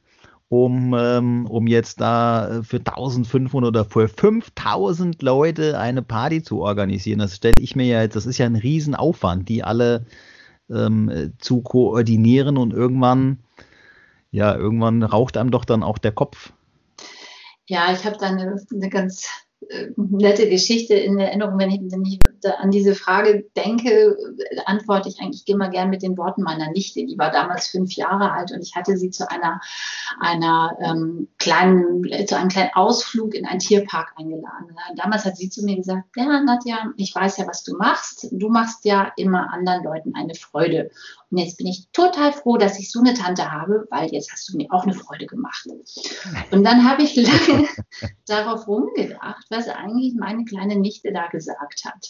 um, 0.47 0.95
ähm, 0.97 1.45
um 1.45 1.67
jetzt 1.67 2.01
da 2.01 2.61
für 2.63 2.77
1500 2.77 3.67
oder 3.67 3.85
für 3.85 4.07
5000 4.07 5.21
Leute 5.21 5.79
eine 5.79 6.01
Party 6.01 6.41
zu 6.41 6.61
organisieren? 6.61 7.19
Das 7.19 7.35
stelle 7.35 7.59
ich 7.59 7.75
mir 7.75 7.85
ja 7.85 8.01
jetzt, 8.01 8.15
das 8.15 8.25
ist 8.25 8.39
ja 8.39 8.47
ein 8.47 8.55
Riesenaufwand, 8.55 9.47
die 9.47 9.63
alle 9.63 10.05
ähm, 10.69 11.33
zu 11.39 11.61
koordinieren 11.61 12.57
und 12.57 12.73
irgendwann, 12.73 13.39
ja, 14.31 14.55
irgendwann 14.55 15.03
raucht 15.03 15.37
einem 15.37 15.51
doch 15.51 15.65
dann 15.65 15.83
auch 15.83 15.97
der 15.97 16.11
Kopf. 16.11 16.51
Ja, 17.69 17.93
ich 17.93 18.03
habe 18.03 18.17
da 18.17 18.25
eine, 18.25 18.59
eine 18.73 18.89
ganz 18.89 19.27
äh, 19.69 19.89
nette 19.95 20.49
Geschichte 20.49 20.95
in 20.95 21.19
Erinnerung, 21.19 21.59
wenn 21.59 21.69
ich, 21.69 21.79
wenn 21.91 22.03
ich 22.03 22.19
an 22.57 22.71
diese 22.71 22.95
Frage 22.95 23.45
denke, 23.55 24.17
antworte 24.65 25.07
ich 25.07 25.19
eigentlich 25.19 25.47
immer 25.47 25.69
gern 25.69 25.91
mit 25.91 26.01
den 26.01 26.17
Worten 26.17 26.41
meiner 26.41 26.71
Nichte. 26.71 27.05
Die 27.05 27.17
war 27.19 27.29
damals 27.29 27.67
fünf 27.67 27.93
Jahre 27.93 28.31
alt 28.31 28.51
und 28.51 28.63
ich 28.63 28.75
hatte 28.75 28.97
sie 28.97 29.11
zu 29.11 29.29
einer, 29.29 29.61
einer 30.19 30.75
ähm, 30.81 31.27
kleinen, 31.37 32.03
zu 32.25 32.35
einem 32.35 32.49
kleinen 32.49 32.73
Ausflug 32.73 33.35
in 33.35 33.45
einen 33.45 33.59
Tierpark 33.59 34.13
eingeladen. 34.17 34.75
Damals 34.95 35.25
hat 35.25 35.37
sie 35.37 35.49
zu 35.51 35.63
mir 35.63 35.75
gesagt, 35.75 36.05
ja, 36.15 36.41
Nadja, 36.41 36.91
ich 36.97 37.13
weiß 37.13 37.37
ja, 37.37 37.45
was 37.45 37.63
du 37.63 37.77
machst. 37.77 38.29
Du 38.31 38.49
machst 38.49 38.83
ja 38.83 39.13
immer 39.15 39.53
anderen 39.53 39.83
Leuten 39.83 40.15
eine 40.15 40.33
Freude. 40.33 40.89
Und 41.31 41.37
jetzt 41.37 41.57
bin 41.57 41.67
ich 41.67 41.87
total 41.91 42.33
froh, 42.33 42.57
dass 42.57 42.79
ich 42.79 42.91
so 42.91 42.99
eine 42.99 43.13
Tante 43.13 43.51
habe, 43.51 43.87
weil 43.91 44.11
jetzt 44.11 44.31
hast 44.31 44.49
du 44.49 44.57
mir 44.57 44.67
auch 44.71 44.83
eine 44.83 44.93
Freude 44.93 45.27
gemacht. 45.27 45.67
Und 46.51 46.63
dann 46.63 46.89
habe 46.89 47.03
ich 47.03 47.15
lange 47.15 47.67
darauf 48.25 48.67
rumgedacht, 48.67 49.45
was 49.49 49.67
eigentlich 49.67 50.15
meine 50.15 50.43
kleine 50.45 50.77
Nichte 50.77 51.11
da 51.13 51.27
gesagt 51.27 51.85
hat. 51.85 52.07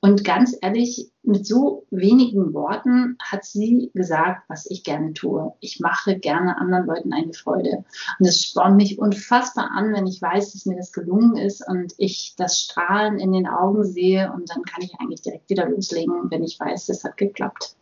Und 0.00 0.24
ganz 0.24 0.56
ehrlich, 0.62 1.10
mit 1.22 1.46
so 1.46 1.86
wenigen 1.90 2.52
Worten 2.52 3.16
hat 3.20 3.44
sie 3.44 3.90
gesagt, 3.94 4.44
was 4.48 4.66
ich 4.70 4.84
gerne 4.84 5.12
tue. 5.14 5.52
Ich 5.60 5.80
mache 5.80 6.18
gerne 6.18 6.58
anderen 6.58 6.86
Leuten 6.86 7.12
eine 7.12 7.32
Freude. 7.32 7.84
Und 8.18 8.26
es 8.26 8.42
spornt 8.42 8.76
mich 8.76 8.98
unfassbar 8.98 9.70
an, 9.70 9.92
wenn 9.92 10.06
ich 10.06 10.20
weiß, 10.20 10.52
dass 10.52 10.66
mir 10.66 10.76
das 10.76 10.92
gelungen 10.92 11.36
ist 11.36 11.66
und 11.66 11.94
ich 11.98 12.34
das 12.36 12.60
Strahlen 12.60 13.18
in 13.18 13.32
den 13.32 13.46
Augen 13.46 13.84
sehe. 13.84 14.32
Und 14.32 14.50
dann 14.50 14.62
kann 14.62 14.82
ich 14.82 14.94
eigentlich 15.00 15.22
direkt 15.22 15.48
wieder 15.50 15.68
loslegen, 15.68 16.30
wenn 16.30 16.42
ich 16.42 16.58
weiß, 16.58 16.86
das 16.86 17.04
hat 17.04 17.16
geklappt. 17.16 17.76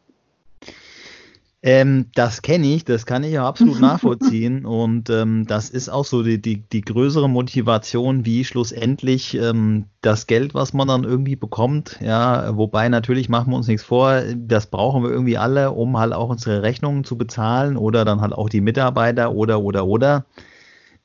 Ähm, 1.64 2.06
das 2.16 2.42
kenne 2.42 2.66
ich, 2.66 2.84
das 2.84 3.06
kann 3.06 3.22
ich 3.22 3.32
ja 3.32 3.46
absolut 3.46 3.78
nachvollziehen. 3.80 4.66
Und 4.66 5.10
ähm, 5.10 5.46
das 5.46 5.70
ist 5.70 5.88
auch 5.88 6.04
so 6.04 6.24
die, 6.24 6.42
die, 6.42 6.56
die 6.68 6.80
größere 6.80 7.28
Motivation, 7.28 8.26
wie 8.26 8.44
schlussendlich 8.44 9.34
ähm, 9.36 9.84
das 10.00 10.26
Geld, 10.26 10.54
was 10.54 10.72
man 10.72 10.88
dann 10.88 11.04
irgendwie 11.04 11.36
bekommt, 11.36 11.98
ja, 12.02 12.56
wobei 12.56 12.88
natürlich 12.88 13.28
machen 13.28 13.52
wir 13.52 13.56
uns 13.56 13.68
nichts 13.68 13.84
vor, 13.84 14.22
das 14.36 14.66
brauchen 14.66 15.04
wir 15.04 15.10
irgendwie 15.10 15.38
alle, 15.38 15.70
um 15.70 15.96
halt 15.96 16.12
auch 16.12 16.30
unsere 16.30 16.62
Rechnungen 16.62 17.04
zu 17.04 17.16
bezahlen 17.16 17.76
oder 17.76 18.04
dann 18.04 18.20
halt 18.20 18.32
auch 18.32 18.48
die 18.48 18.60
Mitarbeiter 18.60 19.32
oder 19.32 19.60
oder 19.60 19.86
oder. 19.86 20.26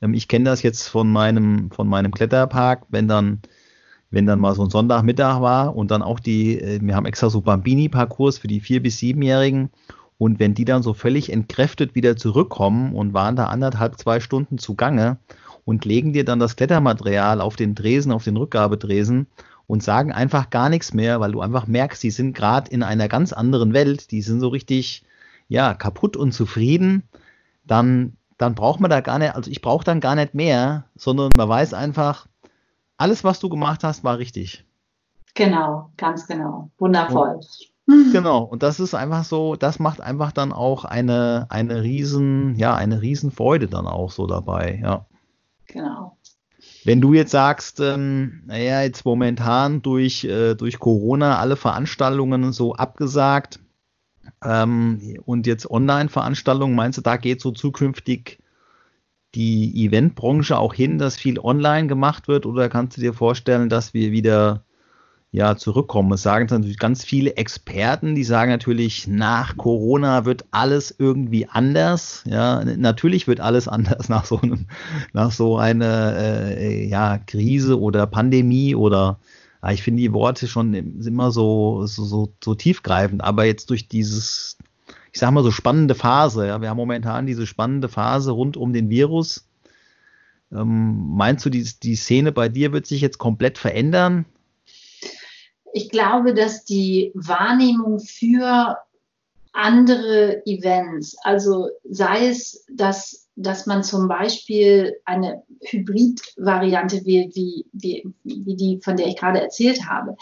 Ähm, 0.02 0.14
ich 0.14 0.28
kenne 0.28 0.46
das 0.46 0.62
jetzt 0.62 0.88
von 0.88 1.08
meinem, 1.08 1.70
von 1.70 1.88
meinem 1.88 2.12
Kletterpark, 2.12 2.86
wenn 2.90 3.06
dann 3.08 3.42
wenn 4.10 4.26
dann 4.26 4.40
mal 4.40 4.54
so 4.54 4.62
ein 4.62 4.70
Sonntagmittag 4.70 5.40
war 5.40 5.76
und 5.76 5.90
dann 5.90 6.02
auch 6.02 6.18
die, 6.20 6.58
äh, 6.60 6.80
wir 6.82 6.96
haben 6.96 7.06
extra 7.06 7.28
so 7.30 7.42
Bambini-Parcours 7.42 8.38
für 8.38 8.48
die 8.48 8.60
vier- 8.60 8.82
bis 8.82 8.98
siebenjährigen 8.98 9.70
und 10.18 10.40
wenn 10.40 10.54
die 10.54 10.64
dann 10.64 10.82
so 10.82 10.94
völlig 10.94 11.32
entkräftet 11.32 11.94
wieder 11.94 12.16
zurückkommen 12.16 12.94
und 12.94 13.14
waren 13.14 13.36
da 13.36 13.46
anderthalb, 13.46 13.98
zwei 13.98 14.20
Stunden 14.20 14.58
zugange 14.58 15.16
und 15.64 15.84
legen 15.84 16.12
dir 16.12 16.24
dann 16.24 16.40
das 16.40 16.56
Klettermaterial 16.56 17.40
auf 17.40 17.56
den 17.56 17.74
Dresen, 17.74 18.12
auf 18.12 18.24
den 18.24 18.36
Rückgabedresen 18.36 19.28
und 19.68 19.82
sagen 19.82 20.12
einfach 20.12 20.50
gar 20.50 20.68
nichts 20.68 20.92
mehr, 20.92 21.20
weil 21.20 21.32
du 21.32 21.40
einfach 21.40 21.66
merkst, 21.66 22.02
die 22.02 22.10
sind 22.10 22.34
gerade 22.34 22.70
in 22.70 22.82
einer 22.82 23.06
ganz 23.06 23.32
anderen 23.32 23.72
Welt, 23.72 24.10
die 24.10 24.22
sind 24.22 24.40
so 24.40 24.48
richtig, 24.48 25.04
ja, 25.46 25.74
kaputt 25.74 26.16
und 26.16 26.32
zufrieden, 26.32 27.04
dann, 27.64 28.16
dann 28.38 28.54
braucht 28.54 28.80
man 28.80 28.90
da 28.90 29.00
gar 29.00 29.18
nicht, 29.18 29.36
also 29.36 29.50
ich 29.50 29.62
brauche 29.62 29.84
dann 29.84 30.00
gar 30.00 30.16
nicht 30.16 30.34
mehr, 30.34 30.84
sondern 30.96 31.32
man 31.36 31.48
weiß 31.48 31.74
einfach, 31.74 32.26
alles, 32.96 33.22
was 33.22 33.38
du 33.38 33.48
gemacht 33.48 33.84
hast, 33.84 34.02
war 34.02 34.18
richtig. 34.18 34.64
Genau, 35.34 35.90
ganz 35.96 36.26
genau. 36.26 36.70
Wundervoll. 36.78 37.36
Und 37.36 37.68
Genau, 38.12 38.42
und 38.42 38.62
das 38.62 38.80
ist 38.80 38.94
einfach 38.94 39.24
so, 39.24 39.56
das 39.56 39.78
macht 39.78 40.02
einfach 40.02 40.32
dann 40.32 40.52
auch 40.52 40.84
eine, 40.84 41.46
eine 41.48 41.82
riesen, 41.82 42.54
ja, 42.56 42.74
eine 42.74 43.00
riesen 43.00 43.30
Freude 43.30 43.66
dann 43.66 43.86
auch 43.86 44.10
so 44.10 44.26
dabei, 44.26 44.78
ja. 44.82 45.06
Genau. 45.66 46.18
Wenn 46.84 47.00
du 47.00 47.14
jetzt 47.14 47.30
sagst, 47.30 47.80
ähm, 47.80 48.42
naja, 48.46 48.82
jetzt 48.82 49.06
momentan 49.06 49.80
durch, 49.80 50.24
äh, 50.24 50.54
durch 50.54 50.78
Corona 50.78 51.38
alle 51.38 51.56
Veranstaltungen 51.56 52.52
so 52.52 52.74
abgesagt 52.74 53.60
ähm, 54.44 55.18
und 55.24 55.46
jetzt 55.46 55.70
Online-Veranstaltungen, 55.70 56.74
meinst 56.74 56.98
du, 56.98 57.02
da 57.02 57.16
geht 57.16 57.40
so 57.40 57.52
zukünftig 57.52 58.38
die 59.34 59.86
Eventbranche 59.86 60.58
auch 60.58 60.74
hin, 60.74 60.98
dass 60.98 61.16
viel 61.16 61.38
online 61.38 61.86
gemacht 61.86 62.28
wird 62.28 62.44
oder 62.44 62.68
kannst 62.68 62.96
du 62.96 63.00
dir 63.00 63.14
vorstellen, 63.14 63.68
dass 63.68 63.94
wir 63.94 64.10
wieder 64.10 64.64
ja, 65.30 65.56
zurückkommen. 65.56 66.12
Es 66.12 66.22
sagen 66.22 66.46
natürlich 66.48 66.78
ganz 66.78 67.04
viele 67.04 67.36
Experten, 67.36 68.14
die 68.14 68.24
sagen 68.24 68.50
natürlich, 68.50 69.06
nach 69.06 69.56
Corona 69.58 70.24
wird 70.24 70.46
alles 70.52 70.94
irgendwie 70.98 71.46
anders. 71.46 72.24
Ja, 72.26 72.64
natürlich 72.64 73.26
wird 73.26 73.40
alles 73.40 73.68
anders 73.68 74.08
nach 74.08 74.24
so 74.24 74.40
einem, 74.40 74.66
nach 75.12 75.30
so 75.30 75.58
einer 75.58 76.16
äh, 76.16 76.86
ja, 76.86 77.18
Krise 77.18 77.78
oder 77.78 78.06
Pandemie 78.06 78.74
oder 78.74 79.18
ja, 79.62 79.72
ich 79.72 79.82
finde 79.82 80.00
die 80.00 80.12
Worte 80.12 80.48
schon 80.48 80.72
immer 80.72 81.30
so, 81.30 81.84
so, 81.84 82.04
so, 82.04 82.32
so 82.42 82.54
tiefgreifend, 82.54 83.22
aber 83.22 83.44
jetzt 83.44 83.68
durch 83.70 83.88
dieses, 83.88 84.56
ich 85.12 85.20
sag 85.20 85.32
mal 85.32 85.42
so 85.42 85.50
spannende 85.50 85.94
Phase, 85.94 86.46
ja, 86.46 86.62
wir 86.62 86.70
haben 86.70 86.76
momentan 86.76 87.26
diese 87.26 87.46
spannende 87.46 87.88
Phase 87.88 88.30
rund 88.30 88.56
um 88.56 88.72
den 88.72 88.88
Virus. 88.88 89.46
Ähm, 90.52 91.16
meinst 91.16 91.44
du, 91.44 91.50
die, 91.50 91.68
die 91.82 91.96
Szene 91.96 92.32
bei 92.32 92.48
dir 92.48 92.72
wird 92.72 92.86
sich 92.86 93.02
jetzt 93.02 93.18
komplett 93.18 93.58
verändern? 93.58 94.24
Ich 95.72 95.90
glaube, 95.90 96.34
dass 96.34 96.64
die 96.64 97.12
Wahrnehmung 97.14 98.00
für 98.00 98.78
andere 99.52 100.46
Events, 100.46 101.16
also 101.22 101.68
sei 101.88 102.28
es, 102.28 102.64
dass, 102.70 103.28
dass 103.34 103.66
man 103.66 103.82
zum 103.82 104.06
Beispiel 104.06 104.96
eine 105.04 105.42
Hybrid-Variante 105.62 107.04
wählt, 107.04 107.34
wie, 107.34 107.66
wie, 107.72 108.04
wie 108.22 108.56
die, 108.56 108.80
von 108.82 108.96
der 108.96 109.06
ich 109.06 109.16
gerade 109.16 109.40
erzählt 109.40 109.88
habe, 109.88 110.16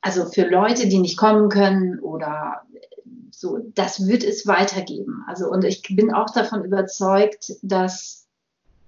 also 0.00 0.26
für 0.26 0.46
Leute, 0.48 0.88
die 0.88 0.98
nicht 0.98 1.16
kommen 1.16 1.48
können 1.48 2.00
oder 2.00 2.62
so, 3.30 3.58
das 3.74 4.06
wird 4.06 4.24
es 4.24 4.46
weitergeben. 4.46 5.24
Also, 5.26 5.50
und 5.50 5.64
ich 5.64 5.82
bin 5.94 6.12
auch 6.14 6.30
davon 6.32 6.64
überzeugt, 6.64 7.52
dass, 7.62 8.26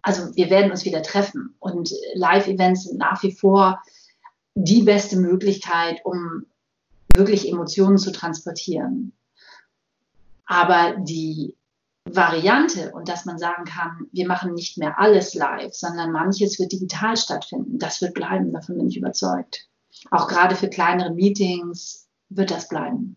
also 0.01 0.35
wir 0.35 0.49
werden 0.49 0.71
uns 0.71 0.85
wieder 0.85 1.03
treffen 1.03 1.55
und 1.59 1.93
Live-Events 2.15 2.85
sind 2.85 2.99
nach 2.99 3.23
wie 3.23 3.33
vor 3.33 3.83
die 4.65 4.83
beste 4.83 5.17
Möglichkeit, 5.17 6.01
um 6.05 6.47
wirklich 7.09 7.49
Emotionen 7.49 7.97
zu 7.97 8.11
transportieren. 8.11 9.13
Aber 10.47 10.97
die 10.99 11.57
Variante 12.05 12.91
und 12.93 13.09
dass 13.09 13.25
man 13.25 13.39
sagen 13.39 13.65
kann, 13.65 14.07
wir 14.13 14.27
machen 14.27 14.55
nicht 14.55 14.79
mehr 14.79 14.99
alles 14.99 15.35
live, 15.35 15.75
sondern 15.75 16.11
manches 16.11 16.59
wird 16.59 16.73
digital 16.73 17.17
stattfinden, 17.17 17.79
das 17.79 18.01
wird 18.01 18.15
bleiben, 18.15 18.53
davon 18.53 18.79
bin 18.79 18.89
ich 18.89 18.97
überzeugt. 18.97 19.69
Auch 20.11 20.27
gerade 20.27 20.57
für 20.57 20.69
kleinere 20.69 21.13
Meetings 21.13 22.09
wird 22.31 22.51
das 22.51 22.69
bleiben. 22.69 23.17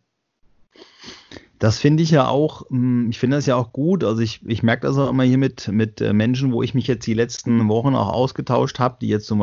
Das 1.58 1.78
finde 1.78 2.04
ich 2.04 2.12
ja 2.12 2.28
auch, 2.28 2.70
hm, 2.70 3.10
ich 3.12 3.20
finde 3.20 3.38
das 3.38 3.46
ja 3.46 3.56
auch 3.56 3.72
gut. 3.72 4.04
Also 4.04 4.22
ich, 4.22 4.42
ich 4.46 4.64
merke 4.64 4.88
das 4.88 4.98
auch 4.98 5.10
immer 5.10 5.24
hier 5.24 5.38
mit, 5.38 5.68
mit 5.68 6.02
äh, 6.02 6.12
Menschen, 6.12 6.52
wo 6.52 6.64
ich 6.64 6.74
mich 6.74 6.88
jetzt 6.88 7.06
die 7.06 7.14
letzten 7.14 7.68
Wochen 7.68 7.96
auch 7.96 8.10
ausgetauscht 8.10 8.80
habe, 8.80 8.98
die 9.00 9.08
jetzt 9.08 9.28
zum 9.28 9.40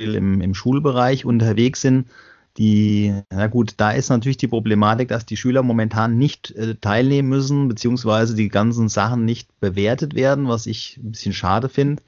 Beispiel 0.00 0.14
im, 0.14 0.40
im 0.40 0.54
Schulbereich 0.54 1.24
unterwegs 1.24 1.82
sind, 1.82 2.08
die, 2.56 3.14
na 3.30 3.46
gut, 3.46 3.74
da 3.76 3.92
ist 3.92 4.08
natürlich 4.08 4.36
die 4.36 4.48
Problematik, 4.48 5.08
dass 5.08 5.24
die 5.24 5.36
Schüler 5.36 5.62
momentan 5.62 6.18
nicht 6.18 6.50
äh, 6.52 6.74
teilnehmen 6.74 7.28
müssen, 7.28 7.68
beziehungsweise 7.68 8.34
die 8.34 8.48
ganzen 8.48 8.88
Sachen 8.88 9.24
nicht 9.24 9.48
bewertet 9.60 10.14
werden, 10.14 10.48
was 10.48 10.66
ich 10.66 10.98
ein 10.98 11.12
bisschen 11.12 11.32
schade 11.32 11.68
finde. 11.68 12.02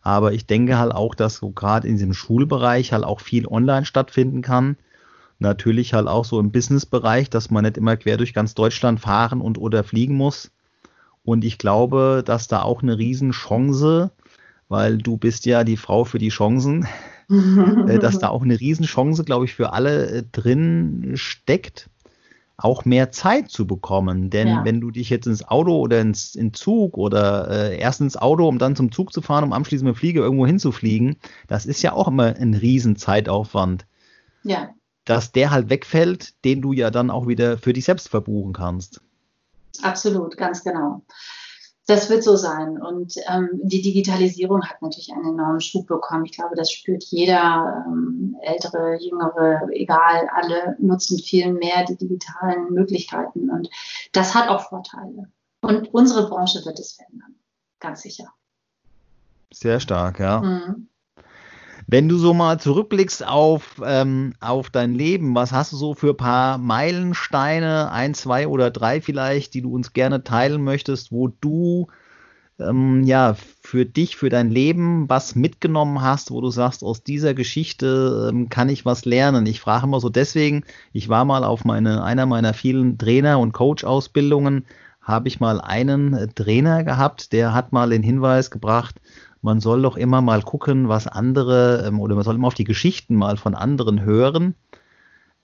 Aber 0.00 0.32
ich 0.32 0.46
denke 0.46 0.78
halt 0.78 0.92
auch, 0.92 1.14
dass 1.14 1.36
so 1.36 1.50
gerade 1.50 1.88
in 1.88 1.94
diesem 1.96 2.14
Schulbereich 2.14 2.92
halt 2.92 3.04
auch 3.04 3.20
viel 3.20 3.46
online 3.46 3.84
stattfinden 3.84 4.40
kann. 4.40 4.76
Natürlich 5.40 5.92
halt 5.92 6.06
auch 6.06 6.24
so 6.24 6.40
im 6.40 6.52
Businessbereich, 6.52 7.28
dass 7.28 7.50
man 7.50 7.64
nicht 7.64 7.76
immer 7.76 7.96
quer 7.96 8.16
durch 8.16 8.32
ganz 8.32 8.54
Deutschland 8.54 9.00
fahren 9.00 9.40
und 9.40 9.58
oder 9.58 9.84
fliegen 9.84 10.14
muss. 10.14 10.52
Und 11.24 11.44
ich 11.44 11.58
glaube, 11.58 12.22
dass 12.24 12.48
da 12.48 12.62
auch 12.62 12.82
eine 12.82 12.98
Riesenchance, 12.98 14.10
weil 14.68 14.98
du 14.98 15.16
bist 15.16 15.44
ja 15.44 15.64
die 15.64 15.76
Frau 15.76 16.04
für 16.04 16.18
die 16.18 16.30
Chancen, 16.30 16.86
dass 17.28 18.18
da 18.18 18.28
auch 18.28 18.42
eine 18.42 18.58
Riesenchance, 18.58 19.24
glaube 19.24 19.44
ich, 19.46 19.54
für 19.54 19.72
alle 19.72 20.06
äh, 20.06 20.22
drin 20.30 21.12
steckt, 21.14 21.90
auch 22.56 22.84
mehr 22.84 23.10
Zeit 23.10 23.50
zu 23.50 23.66
bekommen. 23.66 24.30
Denn 24.30 24.48
ja. 24.48 24.64
wenn 24.64 24.80
du 24.80 24.90
dich 24.90 25.10
jetzt 25.10 25.26
ins 25.26 25.46
Auto 25.46 25.76
oder 25.76 26.00
ins 26.00 26.34
in 26.34 26.54
Zug 26.54 26.96
oder 26.96 27.50
äh, 27.50 27.78
erst 27.78 28.00
ins 28.00 28.16
Auto, 28.16 28.48
um 28.48 28.58
dann 28.58 28.76
zum 28.76 28.92
Zug 28.92 29.12
zu 29.12 29.22
fahren, 29.22 29.44
um 29.44 29.52
anschließend 29.52 29.86
mit 29.86 29.96
dem 29.96 29.98
Flieger 29.98 30.22
irgendwo 30.22 30.46
hinzufliegen, 30.46 31.16
das 31.48 31.66
ist 31.66 31.82
ja 31.82 31.92
auch 31.92 32.08
immer 32.08 32.36
ein 32.36 32.54
Riesenzeitaufwand. 32.54 33.86
Ja. 34.42 34.70
Dass 35.04 35.32
der 35.32 35.50
halt 35.50 35.68
wegfällt, 35.68 36.44
den 36.44 36.62
du 36.62 36.72
ja 36.72 36.90
dann 36.90 37.10
auch 37.10 37.28
wieder 37.28 37.58
für 37.58 37.72
dich 37.72 37.84
selbst 37.84 38.08
verbuchen 38.08 38.52
kannst. 38.52 39.00
Absolut, 39.82 40.36
ganz 40.36 40.64
genau. 40.64 41.02
Das 41.86 42.10
wird 42.10 42.24
so 42.24 42.36
sein. 42.36 42.82
Und 42.82 43.14
ähm, 43.28 43.48
die 43.62 43.80
Digitalisierung 43.80 44.62
hat 44.64 44.82
natürlich 44.82 45.12
einen 45.12 45.34
enormen 45.34 45.60
Schub 45.60 45.86
bekommen. 45.86 46.24
Ich 46.24 46.32
glaube, 46.32 46.56
das 46.56 46.72
spürt 46.72 47.04
jeder, 47.04 47.84
ähm, 47.86 48.36
ältere, 48.42 48.98
jüngere, 49.00 49.68
egal, 49.70 50.28
alle 50.34 50.76
nutzen 50.80 51.18
viel 51.18 51.52
mehr 51.52 51.84
die 51.84 51.96
digitalen 51.96 52.72
Möglichkeiten. 52.72 53.50
Und 53.50 53.70
das 54.12 54.34
hat 54.34 54.48
auch 54.48 54.68
Vorteile. 54.68 55.30
Und 55.60 55.94
unsere 55.94 56.28
Branche 56.28 56.64
wird 56.64 56.78
es 56.80 56.92
verändern. 56.92 57.36
Ganz 57.78 58.02
sicher. 58.02 58.32
Sehr 59.52 59.78
stark, 59.78 60.18
ja. 60.18 60.40
Mhm. 60.40 60.88
Wenn 61.88 62.08
du 62.08 62.18
so 62.18 62.34
mal 62.34 62.58
zurückblickst 62.58 63.26
auf, 63.26 63.80
ähm, 63.84 64.34
auf 64.40 64.70
dein 64.70 64.94
Leben, 64.94 65.34
was 65.36 65.52
hast 65.52 65.72
du 65.72 65.76
so 65.76 65.94
für 65.94 66.14
paar 66.14 66.58
Meilensteine, 66.58 67.92
ein, 67.92 68.14
zwei 68.14 68.48
oder 68.48 68.70
drei 68.72 69.00
vielleicht, 69.00 69.54
die 69.54 69.62
du 69.62 69.72
uns 69.72 69.92
gerne 69.92 70.24
teilen 70.24 70.64
möchtest, 70.64 71.12
wo 71.12 71.28
du 71.28 71.86
ähm, 72.58 73.04
ja 73.04 73.36
für 73.60 73.86
dich, 73.86 74.16
für 74.16 74.30
dein 74.30 74.50
Leben 74.50 75.08
was 75.08 75.36
mitgenommen 75.36 76.02
hast, 76.02 76.30
wo 76.32 76.40
du 76.40 76.50
sagst, 76.50 76.82
aus 76.82 77.04
dieser 77.04 77.34
Geschichte 77.34 78.30
ähm, 78.32 78.48
kann 78.48 78.68
ich 78.68 78.84
was 78.84 79.04
lernen. 79.04 79.46
Ich 79.46 79.60
frage 79.60 79.86
immer 79.86 80.00
so 80.00 80.08
deswegen, 80.08 80.64
ich 80.92 81.08
war 81.08 81.24
mal 81.24 81.44
auf 81.44 81.64
meine, 81.64 82.02
einer 82.02 82.26
meiner 82.26 82.54
vielen 82.54 82.98
Trainer- 82.98 83.38
und 83.38 83.52
Coach-Ausbildungen, 83.52 84.64
habe 85.02 85.28
ich 85.28 85.38
mal 85.38 85.60
einen 85.60 86.14
äh, 86.14 86.26
Trainer 86.28 86.82
gehabt, 86.82 87.32
der 87.32 87.54
hat 87.54 87.72
mal 87.72 87.90
den 87.90 88.02
Hinweis 88.02 88.50
gebracht, 88.50 88.96
man 89.46 89.60
soll 89.60 89.80
doch 89.82 89.96
immer 89.96 90.20
mal 90.22 90.42
gucken, 90.42 90.88
was 90.88 91.06
andere, 91.06 91.84
ähm, 91.86 92.00
oder 92.00 92.16
man 92.16 92.24
soll 92.24 92.34
immer 92.34 92.48
auf 92.48 92.54
die 92.54 92.64
Geschichten 92.64 93.14
mal 93.14 93.36
von 93.36 93.54
anderen 93.54 94.02
hören, 94.02 94.56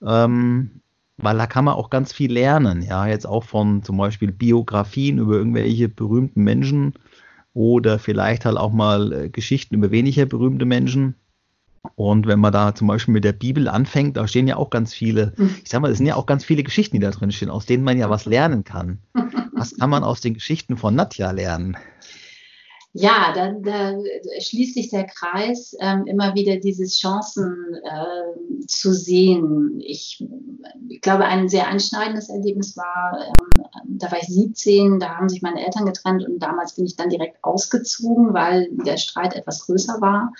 ähm, 0.05 0.81
weil 1.15 1.37
da 1.37 1.47
kann 1.47 1.63
man 1.63 1.75
auch 1.75 1.89
ganz 1.89 2.11
viel 2.11 2.31
lernen. 2.31 2.81
Ja, 2.81 3.07
jetzt 3.07 3.25
auch 3.25 3.45
von 3.45 3.81
zum 3.81 3.95
Beispiel 3.95 4.33
Biografien 4.33 5.19
über 5.19 5.35
irgendwelche 5.35 5.87
berühmten 5.87 6.43
Menschen 6.43 6.95
oder 7.53 7.97
vielleicht 7.97 8.43
halt 8.43 8.57
auch 8.57 8.73
mal 8.73 9.13
äh, 9.13 9.29
Geschichten 9.29 9.75
über 9.75 9.89
weniger 9.89 10.25
berühmte 10.25 10.65
Menschen. 10.65 11.15
Und 11.95 12.27
wenn 12.27 12.39
man 12.39 12.51
da 12.51 12.75
zum 12.75 12.87
Beispiel 12.87 13.13
mit 13.13 13.23
der 13.23 13.33
Bibel 13.33 13.69
anfängt, 13.69 14.17
da 14.17 14.27
stehen 14.27 14.47
ja 14.47 14.57
auch 14.57 14.69
ganz 14.69 14.93
viele, 14.93 15.33
ich 15.63 15.69
sag 15.69 15.81
mal, 15.81 15.91
es 15.91 15.97
sind 15.97 16.07
ja 16.07 16.15
auch 16.15 16.25
ganz 16.25 16.43
viele 16.43 16.63
Geschichten, 16.63 16.97
die 16.97 17.01
da 17.01 17.11
drin 17.11 17.31
stehen, 17.31 17.49
aus 17.49 17.65
denen 17.65 17.85
man 17.85 17.97
ja 17.97 18.09
was 18.09 18.25
lernen 18.25 18.65
kann. 18.65 18.99
Was 19.55 19.77
kann 19.77 19.91
man 19.91 20.03
aus 20.03 20.19
den 20.19 20.33
Geschichten 20.33 20.75
von 20.75 20.95
Nadja 20.95 21.31
lernen? 21.31 21.77
Ja, 22.95 23.33
da, 23.33 23.51
da 23.53 23.97
schließt 24.39 24.75
sich 24.75 24.89
der 24.89 25.05
Kreis, 25.05 25.75
ähm, 25.79 26.05
immer 26.05 26.35
wieder 26.35 26.57
dieses 26.57 26.99
Chancen 26.99 27.75
äh, 27.83 28.65
zu 28.67 28.93
sehen. 28.93 29.81
Ich, 29.83 30.23
ich, 30.89 31.01
glaube, 31.01 31.25
ein 31.25 31.49
sehr 31.49 31.67
einschneidendes 31.67 32.29
Erlebnis 32.29 32.77
war, 32.77 33.17
ähm, 33.27 33.63
da 33.85 34.11
war 34.11 34.19
ich 34.19 34.27
17, 34.27 34.99
da 34.99 35.15
haben 35.15 35.27
sich 35.27 35.41
meine 35.41 35.65
Eltern 35.65 35.87
getrennt 35.87 36.23
und 36.23 36.37
damals 36.37 36.75
bin 36.75 36.85
ich 36.85 36.95
dann 36.95 37.09
direkt 37.09 37.43
ausgezogen, 37.43 38.35
weil 38.35 38.69
der 38.71 38.97
Streit 38.97 39.35
etwas 39.35 39.65
größer 39.65 39.99
war. 39.99 40.31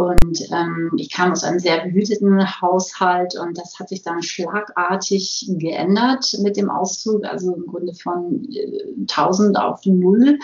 Und 0.00 0.40
ähm, 0.50 0.92
ich 0.96 1.10
kam 1.10 1.32
aus 1.32 1.44
einem 1.44 1.58
sehr 1.58 1.84
behüteten 1.84 2.62
Haushalt 2.62 3.36
und 3.38 3.58
das 3.58 3.78
hat 3.78 3.90
sich 3.90 4.02
dann 4.02 4.22
schlagartig 4.22 5.44
geändert 5.58 6.38
mit 6.40 6.56
dem 6.56 6.70
Auszug, 6.70 7.26
also 7.26 7.54
im 7.54 7.66
Grunde 7.66 7.92
von 7.92 8.48
äh, 8.50 8.94
1000 9.00 9.58
auf 9.58 9.84
null. 9.84 10.38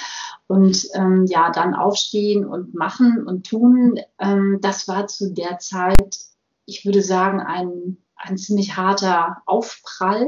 Und 0.46 0.86
ähm, 0.92 1.24
ja, 1.26 1.50
dann 1.50 1.74
aufstehen 1.74 2.44
und 2.44 2.74
machen 2.74 3.26
und 3.26 3.46
tun, 3.46 3.98
ähm, 4.18 4.58
das 4.60 4.88
war 4.88 5.06
zu 5.06 5.32
der 5.32 5.58
Zeit, 5.58 6.18
ich 6.66 6.84
würde 6.84 7.00
sagen, 7.00 7.40
ein, 7.40 7.96
ein 8.14 8.36
ziemlich 8.36 8.76
harter 8.76 9.38
Aufprall. 9.46 10.26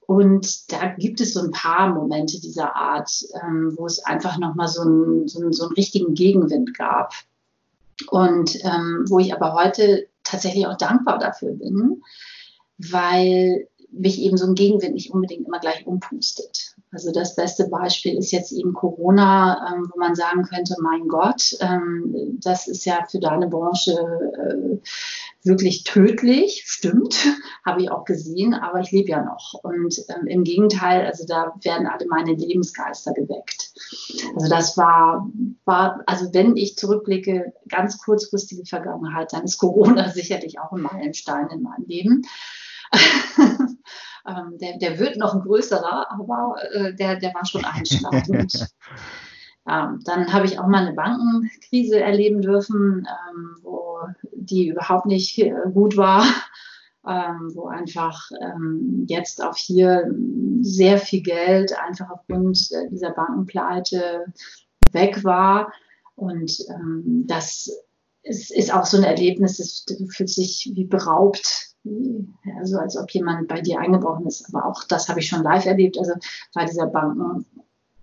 Und 0.00 0.72
da 0.72 0.88
gibt 0.98 1.20
es 1.20 1.34
so 1.34 1.42
ein 1.42 1.52
paar 1.52 1.94
Momente 1.94 2.40
dieser 2.40 2.74
Art, 2.74 3.08
ähm, 3.40 3.74
wo 3.76 3.86
es 3.86 4.04
einfach 4.04 4.36
nochmal 4.38 4.66
so, 4.66 4.82
ein, 4.82 5.28
so, 5.28 5.40
ein, 5.40 5.52
so 5.52 5.66
einen 5.66 5.74
richtigen 5.74 6.14
Gegenwind 6.14 6.76
gab. 6.76 7.12
Und 8.10 8.56
ähm, 8.64 9.04
wo 9.08 9.18
ich 9.18 9.32
aber 9.34 9.54
heute 9.54 10.06
tatsächlich 10.22 10.66
auch 10.66 10.76
dankbar 10.76 11.18
dafür 11.18 11.52
bin, 11.52 12.02
weil 12.78 13.68
mich 13.90 14.20
eben 14.20 14.36
so 14.36 14.46
ein 14.46 14.54
Gegenwind 14.54 14.94
nicht 14.94 15.10
unbedingt 15.10 15.46
immer 15.46 15.58
gleich 15.58 15.86
umpustet. 15.86 16.74
Also 16.92 17.12
das 17.12 17.34
beste 17.34 17.68
Beispiel 17.68 18.16
ist 18.16 18.30
jetzt 18.30 18.52
eben 18.52 18.72
Corona, 18.72 19.72
ähm, 19.74 19.90
wo 19.92 19.98
man 19.98 20.14
sagen 20.14 20.44
könnte, 20.44 20.76
mein 20.80 21.08
Gott, 21.08 21.56
ähm, 21.60 22.38
das 22.40 22.68
ist 22.68 22.84
ja 22.84 23.04
für 23.08 23.18
deine 23.18 23.48
Branche 23.48 23.92
äh, 23.92 24.78
wirklich 25.42 25.84
tödlich, 25.84 26.64
stimmt, 26.66 27.26
habe 27.66 27.82
ich 27.82 27.90
auch 27.90 28.04
gesehen, 28.04 28.54
aber 28.54 28.80
ich 28.80 28.92
lebe 28.92 29.10
ja 29.10 29.22
noch. 29.22 29.54
Und 29.62 29.98
ähm, 30.08 30.26
im 30.26 30.44
Gegenteil, 30.44 31.06
also 31.06 31.26
da 31.26 31.54
werden 31.62 31.86
alle 31.86 32.06
meine 32.06 32.32
Lebensgeister 32.32 33.12
geweckt. 33.12 33.65
Also 34.34 34.48
das 34.48 34.76
war, 34.76 35.30
war, 35.64 36.02
also 36.06 36.32
wenn 36.32 36.56
ich 36.56 36.76
zurückblicke, 36.76 37.52
ganz 37.68 37.98
kurzfristige 37.98 38.64
Vergangenheit, 38.64 39.32
dann 39.32 39.44
ist 39.44 39.58
Corona 39.58 40.08
sicherlich 40.12 40.58
auch 40.58 40.72
ein 40.72 40.82
Meilenstein 40.82 41.48
in 41.50 41.62
meinem 41.62 41.86
Leben. 41.86 42.22
ähm, 44.26 44.58
der, 44.58 44.78
der 44.78 44.98
wird 44.98 45.16
noch 45.16 45.34
ein 45.34 45.42
größerer, 45.42 46.10
aber 46.10 46.56
äh, 46.72 46.94
der, 46.94 47.16
der 47.16 47.34
war 47.34 47.44
schon 47.44 47.64
einschneidend. 47.64 48.54
ähm, 49.68 50.00
dann 50.04 50.32
habe 50.32 50.46
ich 50.46 50.58
auch 50.58 50.66
mal 50.66 50.86
eine 50.86 50.94
Bankenkrise 50.94 52.00
erleben 52.00 52.42
dürfen, 52.42 53.06
ähm, 53.06 53.56
wo 53.62 53.98
die 54.32 54.68
überhaupt 54.68 55.06
nicht 55.06 55.38
äh, 55.38 55.52
gut 55.72 55.96
war. 55.96 56.24
Ähm, 57.08 57.52
wo 57.54 57.68
einfach 57.68 58.30
ähm, 58.40 59.04
jetzt 59.06 59.40
auch 59.40 59.56
hier 59.56 60.10
sehr 60.60 60.98
viel 60.98 61.22
Geld 61.22 61.72
einfach 61.78 62.10
aufgrund 62.10 62.68
äh, 62.72 62.88
dieser 62.90 63.10
Bankenpleite 63.10 64.26
weg 64.90 65.22
war. 65.22 65.72
Und 66.16 66.58
ähm, 66.68 67.24
das 67.28 67.70
ist, 68.24 68.50
ist, 68.50 68.74
auch 68.74 68.86
so 68.86 68.96
ein 68.96 69.04
Erlebnis, 69.04 69.58
das 69.58 69.84
fühlt 70.10 70.30
sich 70.30 70.72
wie 70.74 70.84
beraubt 70.84 71.76
also 72.58 72.78
als 72.78 72.96
ob 72.96 73.10
jemand 73.10 73.48
bei 73.48 73.60
dir 73.60 73.78
eingebrochen 73.78 74.26
ist. 74.26 74.46
Aber 74.48 74.66
auch 74.66 74.84
das 74.84 75.08
habe 75.08 75.20
ich 75.20 75.28
schon 75.28 75.42
live 75.42 75.66
erlebt. 75.66 75.98
Also 75.98 76.14
bei 76.54 76.64
dieser 76.64 76.86
Banken, 76.86 77.46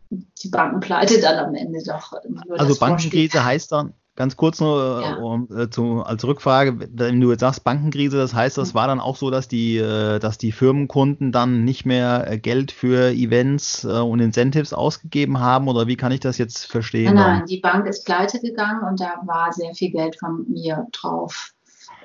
die 0.10 0.50
Bankenpleite 0.50 1.20
dann 1.20 1.40
am 1.40 1.56
Ende 1.56 1.84
doch. 1.84 2.14
Also 2.50 2.80
Bankenkrise 2.80 3.44
heißt 3.44 3.72
dann, 3.72 3.94
ganz 4.16 4.38
kurz 4.38 4.60
nur 4.60 5.02
ja. 5.02 5.16
um, 5.16 5.48
äh, 5.56 5.70
zu, 5.70 6.04
als 6.04 6.24
Rückfrage, 6.24 6.88
wenn 6.92 7.20
du 7.20 7.32
jetzt 7.32 7.40
sagst 7.40 7.64
Bankenkrise, 7.64 8.18
das 8.18 8.34
heißt, 8.34 8.58
das 8.58 8.74
mhm. 8.74 8.78
war 8.78 8.88
dann 8.88 9.00
auch 9.00 9.16
so, 9.16 9.32
dass 9.32 9.48
die, 9.48 9.78
äh, 9.78 10.20
dass 10.20 10.38
die 10.38 10.52
Firmenkunden 10.52 11.32
dann 11.32 11.64
nicht 11.64 11.86
mehr 11.86 12.30
äh, 12.30 12.38
Geld 12.38 12.72
für 12.72 13.12
Events 13.12 13.84
äh, 13.84 13.88
und 13.88 14.20
Incentives 14.20 14.74
ausgegeben 14.74 15.40
haben 15.40 15.68
oder 15.68 15.88
wie 15.88 15.96
kann 15.96 16.12
ich 16.12 16.20
das 16.20 16.38
jetzt 16.38 16.66
verstehen? 16.66 17.16
Nein, 17.16 17.40
nein, 17.40 17.46
die 17.48 17.60
Bank 17.60 17.88
ist 17.88 18.06
pleite 18.06 18.40
gegangen 18.40 18.84
und 18.88 19.00
da 19.00 19.22
war 19.26 19.52
sehr 19.52 19.74
viel 19.74 19.92
Geld 19.92 20.18
von 20.20 20.46
mir 20.50 20.88
drauf. 20.92 21.52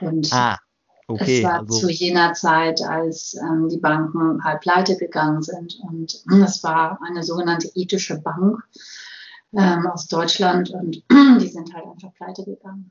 Und 0.00 0.32
ah. 0.32 0.58
Okay, 1.10 1.38
es 1.38 1.44
war 1.44 1.60
also, 1.60 1.78
zu 1.78 1.90
jener 1.90 2.34
Zeit, 2.34 2.82
als 2.82 3.34
ähm, 3.34 3.70
die 3.70 3.78
Banken 3.78 4.44
halb 4.44 4.60
pleite 4.60 4.94
gegangen 4.98 5.40
sind. 5.40 5.78
Und 5.80 6.22
hm, 6.28 6.42
es 6.42 6.62
war 6.62 7.00
eine 7.02 7.22
sogenannte 7.22 7.70
ethische 7.74 8.18
Bank 8.20 8.62
ähm, 9.52 9.86
aus 9.86 10.06
Deutschland 10.06 10.70
und 10.70 11.02
die 11.40 11.48
sind 11.48 11.72
halt 11.74 11.86
einfach 11.86 12.12
pleite 12.14 12.44
gegangen. 12.44 12.90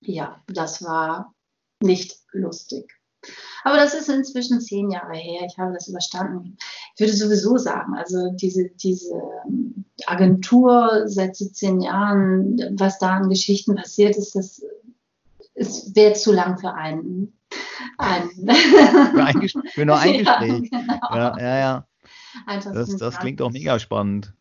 Ja, 0.00 0.40
das 0.46 0.82
war 0.82 1.34
nicht 1.80 2.16
lustig. 2.32 2.92
Aber 3.64 3.76
das 3.76 3.94
ist 3.94 4.08
inzwischen 4.08 4.60
zehn 4.60 4.90
Jahre 4.90 5.16
her. 5.16 5.46
Ich 5.46 5.58
habe 5.58 5.72
das 5.72 5.88
überstanden. 5.88 6.56
Ich 6.94 7.00
würde 7.00 7.12
sowieso 7.12 7.56
sagen, 7.56 7.94
also 7.94 8.30
diese, 8.32 8.68
diese 8.68 9.20
ähm, 9.46 9.84
Agentur 10.06 11.02
seit 11.06 11.36
17 11.36 11.80
Jahren, 11.80 12.58
was 12.78 12.98
da 12.98 13.16
an 13.16 13.28
Geschichten 13.28 13.74
passiert 13.74 14.16
ist, 14.16 14.36
das 14.36 14.62
es 15.58 15.94
wäre 15.94 16.14
zu 16.14 16.32
lang 16.32 16.58
für 16.58 16.72
einen. 16.72 17.32
einen. 17.98 18.30
für, 18.48 19.24
ein, 19.24 19.48
für 19.72 19.86
nur 19.86 19.98
ein 19.98 20.18
Gespräch. 20.24 20.70
Ja, 20.70 21.30
genau. 21.30 21.38
ja, 21.38 21.38
ja. 21.38 21.58
ja. 21.58 22.60
Das, 22.72 22.96
das 22.96 23.18
klingt 23.18 23.42
auch 23.42 23.50
mega 23.50 23.78
spannend. 23.78 24.32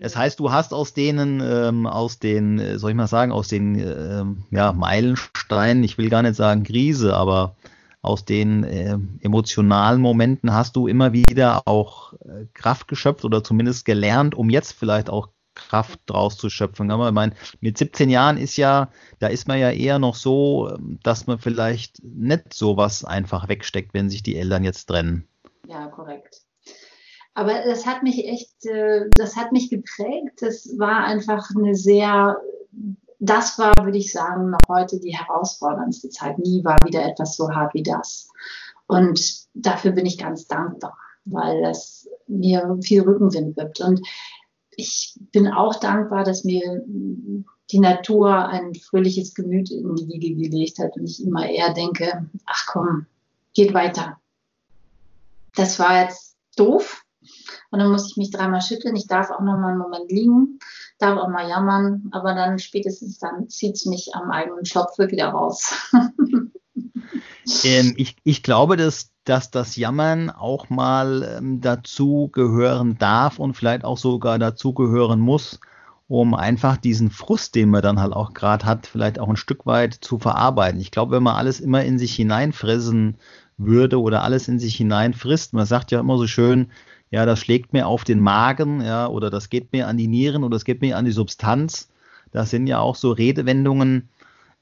Das 0.00 0.16
heißt, 0.16 0.40
du 0.40 0.50
hast 0.50 0.74
aus 0.74 0.94
denen, 0.94 1.40
ähm, 1.40 1.86
aus 1.86 2.18
den, 2.18 2.58
äh, 2.58 2.78
soll 2.78 2.90
ich 2.90 2.96
mal 2.96 3.06
sagen, 3.06 3.32
aus 3.32 3.48
den 3.48 3.78
ähm, 3.78 4.44
ja, 4.50 4.72
Meilensteinen, 4.72 5.84
ich 5.84 5.98
will 5.98 6.10
gar 6.10 6.22
nicht 6.22 6.36
sagen 6.36 6.64
Krise, 6.64 7.14
aber 7.14 7.56
aus 8.02 8.24
den 8.24 8.64
äh, 8.64 8.98
emotionalen 9.20 10.00
Momenten 10.00 10.52
hast 10.52 10.74
du 10.74 10.88
immer 10.88 11.12
wieder 11.12 11.68
auch 11.68 12.14
äh, 12.14 12.46
Kraft 12.52 12.88
geschöpft 12.88 13.24
oder 13.24 13.44
zumindest 13.44 13.84
gelernt, 13.84 14.34
um 14.34 14.50
jetzt 14.50 14.72
vielleicht 14.72 15.08
auch 15.08 15.28
Kraft 15.54 16.00
draus 16.06 16.36
zu 16.36 16.50
schöpfen. 16.50 16.90
Aber 16.90 17.08
ich 17.08 17.14
meine, 17.14 17.34
mit 17.60 17.78
17 17.78 18.10
Jahren 18.10 18.38
ist 18.38 18.56
ja, 18.56 18.90
da 19.20 19.28
ist 19.28 19.46
man 19.46 19.60
ja 19.60 19.70
eher 19.70 19.98
noch 19.98 20.16
so, 20.16 20.76
dass 21.02 21.26
man 21.26 21.38
vielleicht 21.38 22.02
nicht 22.02 22.54
so 22.54 22.76
was 22.76 23.04
einfach 23.04 23.48
wegsteckt, 23.48 23.94
wenn 23.94 24.10
sich 24.10 24.22
die 24.22 24.36
Eltern 24.36 24.64
jetzt 24.64 24.86
trennen. 24.86 25.28
Ja, 25.68 25.86
korrekt. 25.86 26.41
Aber 27.34 27.62
das 27.64 27.86
hat 27.86 28.02
mich 28.02 28.26
echt, 28.26 28.66
äh, 28.66 29.08
das 29.16 29.36
hat 29.36 29.52
mich 29.52 29.70
geprägt. 29.70 30.40
Das 30.40 30.78
war 30.78 31.04
einfach 31.04 31.48
eine 31.56 31.74
sehr, 31.74 32.36
das 33.18 33.58
war, 33.58 33.72
würde 33.82 33.98
ich 33.98 34.12
sagen, 34.12 34.50
noch 34.50 34.68
heute 34.68 35.00
die 35.00 35.16
herausforderndste 35.16 36.10
Zeit. 36.10 36.38
Nie 36.38 36.62
war 36.64 36.78
wieder 36.84 37.04
etwas 37.04 37.36
so 37.36 37.50
hart 37.50 37.72
wie 37.74 37.82
das. 37.82 38.28
Und 38.86 39.46
dafür 39.54 39.92
bin 39.92 40.06
ich 40.06 40.18
ganz 40.18 40.46
dankbar, 40.46 40.96
weil 41.24 41.62
das 41.62 42.08
mir 42.26 42.78
viel 42.82 43.02
Rückenwind 43.02 43.56
gibt. 43.56 43.80
Und 43.80 44.06
ich 44.76 45.18
bin 45.32 45.48
auch 45.48 45.76
dankbar, 45.80 46.24
dass 46.24 46.44
mir 46.44 46.82
die 47.70 47.78
Natur 47.78 48.48
ein 48.48 48.74
fröhliches 48.74 49.34
Gemüt 49.34 49.70
in 49.70 49.94
die 49.96 50.08
Wiege 50.08 50.34
gelegt 50.34 50.78
hat 50.78 50.96
und 50.96 51.04
ich 51.04 51.24
immer 51.24 51.48
eher 51.48 51.72
denke, 51.72 52.28
ach 52.44 52.66
komm, 52.66 53.06
geht 53.54 53.72
weiter. 53.72 54.18
Das 55.54 55.78
war 55.78 56.02
jetzt 56.02 56.36
doof 56.56 57.02
und 57.70 57.78
dann 57.78 57.90
muss 57.90 58.10
ich 58.10 58.16
mich 58.16 58.30
dreimal 58.30 58.60
schütteln. 58.60 58.96
Ich 58.96 59.06
darf 59.06 59.30
auch 59.30 59.40
noch 59.40 59.58
mal 59.58 59.70
einen 59.70 59.78
Moment 59.78 60.10
liegen. 60.10 60.58
darf 60.98 61.18
auch 61.18 61.28
mal 61.28 61.48
jammern, 61.48 62.08
aber 62.12 62.34
dann 62.34 62.58
spätestens 62.58 63.18
dann 63.18 63.48
zieht 63.48 63.74
es 63.76 63.86
mich 63.86 64.10
am 64.14 64.30
eigenen 64.30 64.64
Schopfe 64.64 65.10
wieder 65.10 65.28
raus. 65.28 65.74
ähm, 67.64 67.94
ich, 67.96 68.16
ich 68.24 68.42
glaube, 68.42 68.76
dass, 68.76 69.10
dass 69.24 69.50
das 69.50 69.76
Jammern 69.76 70.30
auch 70.30 70.70
mal 70.70 71.36
ähm, 71.38 71.60
dazu 71.60 72.28
gehören 72.32 72.98
darf 72.98 73.38
und 73.38 73.54
vielleicht 73.54 73.84
auch 73.84 73.98
sogar 73.98 74.38
dazu 74.38 74.74
gehören 74.74 75.20
muss, 75.20 75.60
um 76.08 76.34
einfach 76.34 76.76
diesen 76.76 77.10
Frust, 77.10 77.54
den 77.54 77.70
man 77.70 77.82
dann 77.82 78.00
halt 78.00 78.12
auch 78.12 78.34
gerade 78.34 78.66
hat, 78.66 78.86
vielleicht 78.86 79.18
auch 79.18 79.28
ein 79.28 79.36
Stück 79.36 79.64
weit 79.64 79.94
zu 79.94 80.18
verarbeiten. 80.18 80.80
Ich 80.80 80.90
glaube, 80.90 81.16
wenn 81.16 81.22
man 81.22 81.36
alles 81.36 81.58
immer 81.58 81.82
in 81.84 81.98
sich 81.98 82.14
hineinfressen 82.14 83.16
würde 83.56 84.00
oder 84.00 84.22
alles 84.22 84.48
in 84.48 84.58
sich 84.58 84.76
hineinfrisst, 84.76 85.52
man 85.54 85.66
sagt 85.66 85.90
ja 85.90 86.00
immer 86.00 86.18
so 86.18 86.26
schön, 86.26 86.70
ja, 87.12 87.26
das 87.26 87.38
schlägt 87.38 87.74
mir 87.74 87.86
auf 87.86 88.04
den 88.04 88.20
Magen, 88.20 88.80
ja, 88.80 89.06
oder 89.06 89.28
das 89.28 89.50
geht 89.50 89.70
mir 89.72 89.86
an 89.86 89.98
die 89.98 90.08
Nieren 90.08 90.42
oder 90.44 90.56
das 90.56 90.64
geht 90.64 90.80
mir 90.80 90.96
an 90.96 91.04
die 91.04 91.12
Substanz. 91.12 91.90
Das 92.32 92.48
sind 92.48 92.66
ja 92.66 92.80
auch 92.80 92.96
so 92.96 93.12
Redewendungen, 93.12 94.08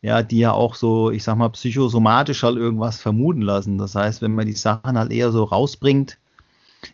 ja, 0.03 0.25
die 0.25 0.41
ja 0.41 0.51
auch 0.51 0.75
so, 0.75 1.13
ich 1.13 1.23
sag 1.23 1.37
mal, 1.37 1.49
psychosomatisch 1.51 2.43
halt 2.43 2.57
irgendwas 2.57 3.01
vermuten 3.01 3.43
lassen. 3.43 3.79
Das 3.79 3.95
heißt, 3.95 4.21
wenn 4.21 4.35
man 4.35 4.47
die 4.47 4.55
Sachen 4.55 4.99
halt 4.99 5.13
eher 5.13 5.31
so 5.31 5.45
rausbringt, 5.45 6.19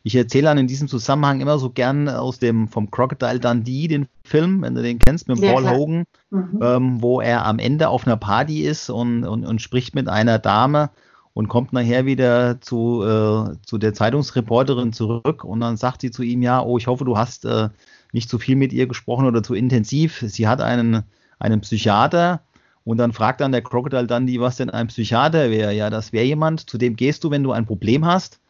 ich 0.03 0.15
erzähle 0.15 0.45
dann 0.45 0.59
in 0.59 0.67
diesem 0.67 0.89
Zusammenhang 0.89 1.41
immer 1.41 1.59
so 1.59 1.71
gern 1.71 2.09
aus 2.11 2.39
dem 2.39 2.69
vom 2.69 2.91
Crocodile 2.91 3.41
Dundee 3.41 3.89
den 3.89 4.09
Film, 4.25 4.61
wenn 4.61 4.75
du 4.75 4.83
den 4.83 4.99
kennst, 4.99 5.27
mit 5.27 5.39
ja, 5.39 5.53
Paul 5.53 5.63
klar. 5.63 5.77
Hogan, 5.77 6.05
mhm. 6.31 6.59
ähm, 6.61 7.03
wo 7.03 7.23
er 7.23 7.47
am 7.47 7.59
Ende 7.59 7.89
auf 7.89 8.07
einer 8.07 8.19
Party 8.19 8.63
ist 8.67 8.91
und, 8.91 9.25
und, 9.25 9.47
und 9.47 9.63
spricht 9.63 9.95
mit 9.95 10.09
einer 10.09 10.39
Dame 10.39 10.91
und 11.37 11.49
kommt 11.49 11.75
nachher 11.75 12.07
wieder 12.07 12.63
zu, 12.63 13.03
äh, 13.05 13.61
zu 13.61 13.77
der 13.77 13.93
Zeitungsreporterin 13.93 14.95
zurück 14.95 15.45
und 15.45 15.61
dann 15.61 15.77
sagt 15.77 16.01
sie 16.01 16.11
zu 16.11 16.23
ihm, 16.23 16.41
ja, 16.41 16.63
oh, 16.63 16.79
ich 16.79 16.87
hoffe, 16.87 17.05
du 17.05 17.19
hast 17.19 17.45
äh, 17.45 17.69
nicht 18.13 18.31
zu 18.31 18.39
viel 18.39 18.57
mit 18.57 18.73
ihr 18.73 18.87
gesprochen 18.87 19.27
oder 19.27 19.43
zu 19.43 19.53
intensiv. 19.53 20.25
Sie 20.27 20.49
hat 20.49 20.63
einen, 20.63 21.03
einen 21.39 21.61
Psychiater 21.61 22.41
und 22.85 22.97
dann 22.97 23.13
fragt 23.13 23.43
dann 23.43 23.53
der 23.53 23.61
Crocodile 23.61 24.07
Dundee, 24.07 24.41
was 24.41 24.57
denn 24.57 24.71
ein 24.71 24.87
Psychiater 24.87 25.51
wäre. 25.51 25.75
Ja, 25.75 25.91
das 25.91 26.15
wäre 26.15 26.25
jemand, 26.25 26.71
zu 26.71 26.79
dem 26.79 26.97
gehst 26.97 27.23
du, 27.23 27.31
wenn 27.31 27.43
du 27.43 27.53
ein 27.53 27.67
Problem 27.67 28.07
hast 28.07 28.41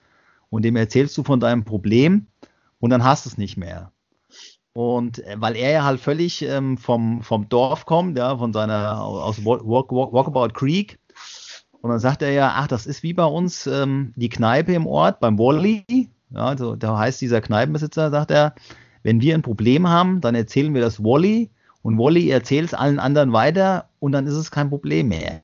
und 0.49 0.65
dem 0.65 0.77
erzählst 0.77 1.19
du 1.19 1.25
von 1.25 1.41
deinem 1.41 1.65
Problem 1.65 2.29
und 2.79 2.91
dann 2.91 3.03
hast 3.03 3.27
du 3.27 3.31
es 3.31 3.37
nicht 3.37 3.57
mehr. 3.57 3.91
Und 4.75 5.25
äh, 5.25 5.35
weil 5.41 5.57
er 5.57 5.73
ja 5.73 5.83
halt 5.83 5.99
völlig 5.99 6.43
ähm, 6.43 6.79
vom, 6.79 7.25
vom 7.25 7.49
Dorf 7.49 7.85
kommt, 7.85 8.17
ja, 8.17 8.39
von 8.39 8.53
seiner 8.53 9.03
aus 9.03 9.45
Walk, 9.45 9.67
Walk, 9.67 9.91
Walkabout 9.91 10.51
Creek, 10.55 11.01
und 11.81 11.91
dann 11.91 11.99
sagt 11.99 12.23
er 12.23 12.31
ja, 12.31 12.55
ach, 12.57 12.69
das 12.69 12.87
ist 12.87 13.03
wie 13.03 13.13
bei 13.13 13.25
uns 13.25 13.67
ähm, 13.67 14.13
die 14.17 14.29
Kneipe 14.29 14.73
im 14.73 14.87
Ort, 14.87 15.21
beim 15.21 15.39
Wally. 15.39 15.85
Ja, 16.31 16.47
also, 16.47 16.75
da 16.75 16.99
heißt 16.99 17.21
dieser 17.21 17.41
Kneipenbesitzer, 17.41 18.11
sagt 18.11 18.31
er, 18.31 18.55
wenn 19.03 19.21
wir 19.21 19.35
ein 19.35 19.43
Problem 19.43 19.89
haben, 19.89 20.21
dann 20.21 20.35
erzählen 20.35 20.75
wir 20.75 20.81
das 20.81 21.03
Wally 21.03 21.51
und 21.83 21.99
Wally 21.99 22.29
erzählt 22.31 22.67
es 22.67 22.75
allen 22.75 22.99
anderen 22.99 23.33
weiter 23.33 23.89
und 24.01 24.13
dann 24.13 24.27
ist 24.27 24.35
es 24.35 24.51
kein 24.51 24.69
Problem 24.69 25.09
mehr. 25.09 25.43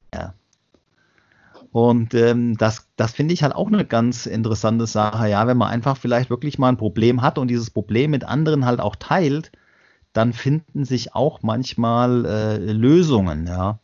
Und 1.70 2.12
ähm, 2.12 2.58
das, 2.58 2.88
das 2.96 3.12
finde 3.12 3.32
ich 3.32 3.42
halt 3.42 3.54
auch 3.54 3.68
eine 3.68 3.86
ganz 3.86 4.26
interessante 4.26 4.86
Sache, 4.86 5.28
ja, 5.28 5.46
wenn 5.46 5.56
man 5.56 5.68
einfach 5.68 5.96
vielleicht 5.96 6.28
wirklich 6.28 6.58
mal 6.58 6.68
ein 6.68 6.76
Problem 6.76 7.22
hat 7.22 7.38
und 7.38 7.48
dieses 7.48 7.70
Problem 7.70 8.10
mit 8.10 8.24
anderen 8.24 8.66
halt 8.66 8.80
auch 8.80 8.96
teilt, 8.96 9.52
dann 10.12 10.34
finden 10.34 10.84
sich 10.84 11.14
auch 11.14 11.40
manchmal 11.42 12.26
äh, 12.26 12.58
Lösungen, 12.72 13.46
ja. 13.46 13.78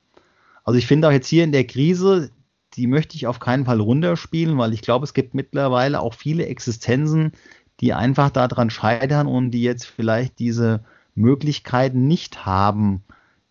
Also 0.65 0.77
ich 0.77 0.87
finde 0.87 1.09
auch 1.09 1.13
jetzt 1.13 1.29
hier 1.29 1.45
in 1.45 1.53
der 1.53 1.67
Krise, 1.67 2.31
die 2.75 2.87
möchte 2.87 3.17
ich 3.17 3.27
auf 3.27 3.41
keinen 3.41 3.65
Fall 3.65 3.81
runterspielen, 3.81 4.59
weil 4.59 4.73
ich 4.73 4.83
glaube, 4.83 5.05
es 5.05 5.15
gibt 5.15 5.35
mittlerweile 5.35 6.01
auch 6.01 6.15
viele 6.15 6.47
Existenzen, 6.47 7.33
die 7.81 7.95
einfach 7.95 8.31
daran 8.31 8.71
scheitern 8.71 9.27
und 9.27 9.51
die 9.53 9.63
jetzt 9.63 9.87
vielleicht 9.87 10.39
diese 10.39 10.81
Möglichkeiten 11.15 12.07
nicht 12.07 12.45
haben, 12.47 13.03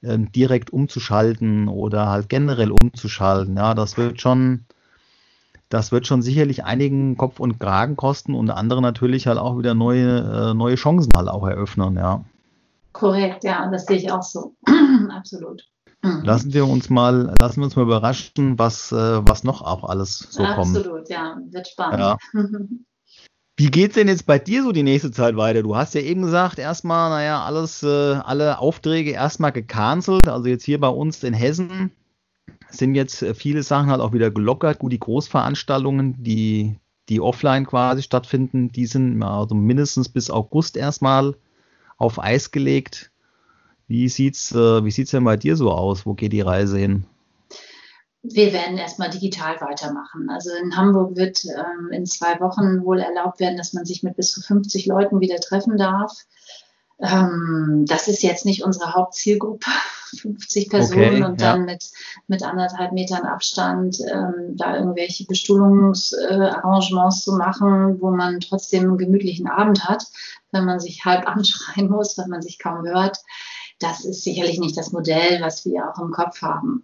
ähm, 0.03 0.31
direkt 0.31 0.71
umzuschalten 0.71 1.67
oder 1.67 2.09
halt 2.09 2.29
generell 2.29 2.71
umzuschalten. 2.71 3.57
Ja, 3.57 3.73
das 3.73 3.97
wird 3.97 4.21
schon, 4.21 4.65
das 5.69 5.91
wird 5.91 6.07
schon 6.07 6.21
sicherlich 6.21 6.63
einigen 6.63 7.17
Kopf 7.17 7.39
und 7.39 7.59
Kragen 7.59 7.95
kosten 7.95 8.35
und 8.35 8.49
andere 8.49 8.81
natürlich 8.81 9.27
halt 9.27 9.37
auch 9.37 9.57
wieder 9.57 9.73
neue, 9.73 10.51
äh, 10.51 10.53
neue 10.53 10.75
Chancen 10.75 11.11
halt 11.15 11.27
auch 11.27 11.47
eröffnen, 11.47 11.95
ja. 11.95 12.23
Korrekt, 12.93 13.43
ja, 13.43 13.69
das 13.71 13.85
sehe 13.85 13.97
ich 13.97 14.11
auch 14.11 14.23
so. 14.23 14.55
Absolut. 15.15 15.63
Mhm. 16.07 16.23
Lassen 16.23 16.53
wir 16.53 16.67
uns 16.67 16.89
mal, 16.89 17.35
lassen 17.39 17.61
wir 17.61 17.65
uns 17.65 17.75
mal 17.75 17.83
überraschen, 17.83 18.57
was, 18.57 18.91
äh, 18.91 18.95
was 19.27 19.43
noch 19.43 19.61
auch 19.61 19.83
alles 19.83 20.19
so 20.29 20.43
Absolut, 20.43 20.55
kommt. 20.55 20.77
Absolut, 20.77 21.09
ja, 21.09 21.37
wird 21.49 21.67
spannend. 21.67 21.99
Ja. 21.99 22.17
Wie 23.59 23.71
geht's 23.71 23.95
denn 23.95 24.07
jetzt 24.07 24.27
bei 24.27 24.37
dir 24.37 24.61
so 24.61 24.71
die 24.71 24.83
nächste 24.83 25.09
Zeit 25.09 25.35
weiter? 25.35 25.63
Du 25.63 25.75
hast 25.75 25.95
ja 25.95 26.01
eben 26.01 26.21
gesagt, 26.21 26.59
erstmal, 26.59 27.09
naja, 27.09 27.43
alles, 27.43 27.81
äh, 27.81 28.13
alle 28.13 28.59
Aufträge 28.59 29.11
erstmal 29.11 29.51
gecancelt. 29.51 30.27
Also 30.27 30.47
jetzt 30.47 30.63
hier 30.63 30.79
bei 30.79 30.89
uns 30.89 31.23
in 31.23 31.33
Hessen 31.33 31.91
sind 32.69 32.93
jetzt 32.93 33.23
äh, 33.23 33.33
viele 33.33 33.63
Sachen 33.63 33.89
halt 33.89 33.99
auch 33.99 34.13
wieder 34.13 34.29
gelockert. 34.29 34.77
Gut, 34.77 34.91
die 34.91 34.99
Großveranstaltungen, 34.99 36.23
die, 36.23 36.75
die 37.09 37.19
offline 37.19 37.65
quasi 37.65 38.03
stattfinden, 38.03 38.71
die 38.71 38.85
sind 38.85 39.23
also 39.23 39.55
mindestens 39.55 40.07
bis 40.07 40.29
August 40.29 40.77
erstmal 40.77 41.33
auf 41.97 42.21
Eis 42.21 42.51
gelegt. 42.51 43.11
Wie 43.87 44.09
sieht's, 44.09 44.51
äh, 44.51 44.83
wie 44.83 44.91
sieht's 44.91 45.11
denn 45.11 45.23
bei 45.23 45.37
dir 45.37 45.55
so 45.55 45.71
aus? 45.71 46.05
Wo 46.05 46.13
geht 46.13 46.33
die 46.33 46.41
Reise 46.41 46.77
hin? 46.77 47.05
Wir 48.21 48.51
werden 48.51 48.77
erstmal 48.77 49.09
digital 49.09 49.61
weitermachen. 49.61 50.29
Also 50.29 50.49
in 50.61 50.75
Hamburg 50.75 51.15
wird 51.15 51.45
ähm, 51.45 51.91
in 51.91 52.05
zwei 52.05 52.37
Wochen 52.41 52.83
wohl 52.83 52.99
erlaubt 52.99 53.39
werden, 53.39 53.57
dass 53.57 53.71
man 53.71 53.85
sich 53.85 54.03
mit 54.03 54.17
bis 54.17 54.31
zu 54.31 54.41
50 54.41 54.87
Leuten 54.87 55.21
wieder 55.21 55.37
treffen 55.37 55.77
darf. 55.77 56.11
Ähm, 56.99 57.85
das 57.87 58.09
ist 58.09 58.23
jetzt 58.23 58.45
nicht 58.45 58.63
unsere 58.63 58.93
Hauptzielgruppe, 58.93 59.69
50 60.21 60.69
Personen 60.69 60.99
okay, 60.99 61.23
und 61.23 61.39
dann 61.39 61.63
mit, 61.63 61.89
mit 62.27 62.43
anderthalb 62.43 62.91
Metern 62.91 63.25
Abstand 63.25 63.99
ähm, 64.11 64.57
da 64.57 64.75
irgendwelche 64.75 65.25
Bestuhlungsarrangements 65.25 67.21
äh, 67.21 67.23
zu 67.23 67.33
machen, 67.37 68.01
wo 68.01 68.11
man 68.11 68.41
trotzdem 68.41 68.83
einen 68.83 68.97
gemütlichen 68.97 69.47
Abend 69.47 69.87
hat, 69.87 70.03
wenn 70.51 70.65
man 70.65 70.81
sich 70.81 71.05
halb 71.05 71.25
anschreien 71.29 71.89
muss, 71.89 72.17
wenn 72.17 72.29
man 72.29 72.41
sich 72.41 72.59
kaum 72.59 72.85
hört 72.85 73.19
das 73.79 74.05
ist 74.05 74.23
sicherlich 74.23 74.59
nicht 74.59 74.77
das 74.77 74.91
Modell, 74.91 75.41
was 75.41 75.65
wir 75.65 75.89
auch 75.89 76.01
im 76.01 76.11
Kopf 76.11 76.41
haben. 76.41 76.83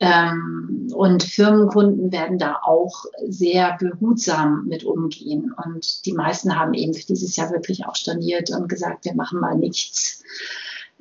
Ähm, 0.00 0.88
und 0.94 1.22
Firmenkunden 1.22 2.12
werden 2.12 2.38
da 2.38 2.60
auch 2.62 3.06
sehr 3.26 3.76
behutsam 3.78 4.66
mit 4.66 4.84
umgehen. 4.84 5.54
Und 5.64 6.04
die 6.04 6.12
meisten 6.12 6.58
haben 6.58 6.74
eben 6.74 6.92
für 6.92 7.06
dieses 7.06 7.36
Jahr 7.36 7.50
wirklich 7.50 7.86
auch 7.86 7.96
storniert 7.96 8.50
und 8.50 8.68
gesagt, 8.68 9.04
wir 9.04 9.14
machen 9.14 9.40
mal 9.40 9.56
nichts. 9.56 10.22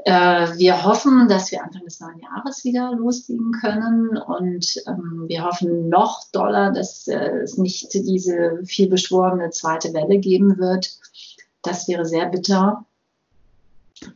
Äh, 0.06 0.58
wir 0.58 0.84
hoffen, 0.84 1.28
dass 1.28 1.52
wir 1.52 1.64
Anfang 1.64 1.84
des 1.84 2.00
neuen 2.00 2.20
Jahres 2.20 2.64
wieder 2.64 2.94
loslegen 2.94 3.52
können 3.52 4.18
und 4.18 4.76
ähm, 4.88 5.26
wir 5.28 5.46
hoffen 5.46 5.88
noch 5.88 6.24
doller, 6.32 6.72
dass 6.72 7.08
äh, 7.08 7.42
es 7.44 7.58
nicht 7.58 7.94
diese 7.94 8.60
viel 8.66 8.90
beschworene 8.90 9.50
zweite 9.52 9.94
Welle 9.94 10.20
geben 10.20 10.58
wird. 10.58 10.98
Das 11.62 11.88
wäre 11.88 12.06
sehr 12.06 12.26
bitter. 12.26 12.86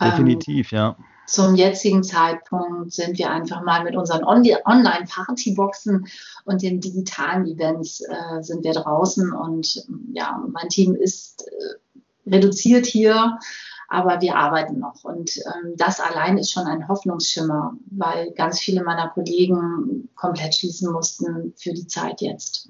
Definitiv, 0.01 0.73
ähm, 0.73 0.77
ja 0.77 0.97
zum 1.27 1.55
jetzigen 1.55 2.03
Zeitpunkt 2.03 2.93
sind 2.93 3.17
wir 3.19 3.29
einfach 3.29 3.61
mal 3.61 3.83
mit 3.83 3.95
unseren 3.97 4.23
Online-Partyboxen 4.23 6.07
und 6.45 6.61
den 6.61 6.79
digitalen 6.79 7.45
Events 7.45 8.01
äh, 8.01 8.41
sind 8.41 8.63
wir 8.63 8.73
draußen 8.73 9.33
und 9.33 9.85
ja, 10.13 10.41
mein 10.49 10.69
Team 10.69 10.95
ist 10.95 11.45
äh, 11.45 11.75
reduziert 12.29 12.85
hier, 12.85 13.37
aber 13.89 14.21
wir 14.21 14.37
arbeiten 14.37 14.79
noch 14.79 15.03
und 15.03 15.37
ähm, 15.37 15.73
das 15.75 15.99
allein 15.99 16.37
ist 16.37 16.51
schon 16.51 16.65
ein 16.65 16.87
Hoffnungsschimmer, 16.87 17.77
weil 17.91 18.31
ganz 18.31 18.59
viele 18.59 18.83
meiner 18.83 19.09
Kollegen 19.09 20.09
komplett 20.15 20.55
schließen 20.55 20.91
mussten 20.91 21.53
für 21.57 21.73
die 21.73 21.87
Zeit 21.87 22.21
jetzt. 22.21 22.69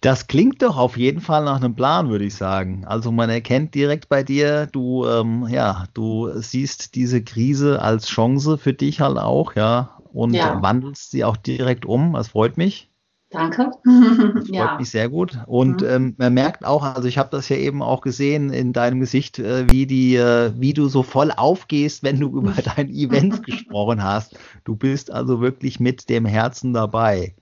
Das 0.00 0.26
klingt 0.26 0.62
doch 0.62 0.76
auf 0.76 0.96
jeden 0.96 1.20
Fall 1.20 1.44
nach 1.44 1.56
einem 1.56 1.74
Plan, 1.74 2.10
würde 2.10 2.24
ich 2.26 2.34
sagen. 2.34 2.84
Also 2.84 3.10
man 3.10 3.30
erkennt 3.30 3.74
direkt 3.74 4.08
bei 4.08 4.22
dir, 4.22 4.66
du, 4.66 5.06
ähm, 5.06 5.46
ja, 5.48 5.84
du 5.94 6.30
siehst 6.34 6.94
diese 6.94 7.22
Krise 7.22 7.80
als 7.80 8.06
Chance 8.06 8.58
für 8.58 8.74
dich 8.74 9.00
halt 9.00 9.16
auch, 9.16 9.56
ja, 9.56 9.96
und 10.12 10.34
ja. 10.34 10.62
wandelst 10.62 11.10
sie 11.10 11.24
auch 11.24 11.36
direkt 11.36 11.86
um. 11.86 12.12
Das 12.12 12.28
freut 12.28 12.56
mich. 12.56 12.90
Danke. 13.30 13.70
Das 13.84 14.16
freut 14.16 14.48
ja. 14.48 14.76
mich 14.78 14.90
sehr 14.90 15.08
gut. 15.08 15.38
Und 15.46 15.82
mhm. 15.82 15.88
ähm, 15.88 16.14
man 16.18 16.34
merkt 16.34 16.64
auch, 16.64 16.82
also 16.82 17.08
ich 17.08 17.18
habe 17.18 17.30
das 17.30 17.48
ja 17.48 17.56
eben 17.56 17.82
auch 17.82 18.00
gesehen 18.00 18.50
in 18.50 18.72
deinem 18.72 19.00
Gesicht, 19.00 19.38
äh, 19.38 19.66
wie 19.70 19.86
die, 19.86 20.16
äh, 20.16 20.52
wie 20.56 20.72
du 20.72 20.88
so 20.88 21.02
voll 21.02 21.32
aufgehst, 21.32 22.02
wenn 22.02 22.20
du 22.20 22.28
über 22.28 22.52
dein 22.76 22.88
Event 22.90 23.42
gesprochen 23.44 24.02
hast. 24.02 24.38
Du 24.64 24.76
bist 24.76 25.10
also 25.10 25.40
wirklich 25.40 25.80
mit 25.80 26.08
dem 26.08 26.24
Herzen 26.24 26.72
dabei. 26.72 27.34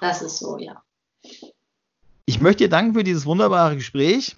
Das 0.00 0.20
ist 0.20 0.38
so, 0.38 0.58
ja. 0.58 0.82
Ich 2.32 2.40
möchte 2.40 2.64
dir 2.64 2.70
danken 2.70 2.94
für 2.94 3.04
dieses 3.04 3.26
wunderbare 3.26 3.76
Gespräch. 3.76 4.36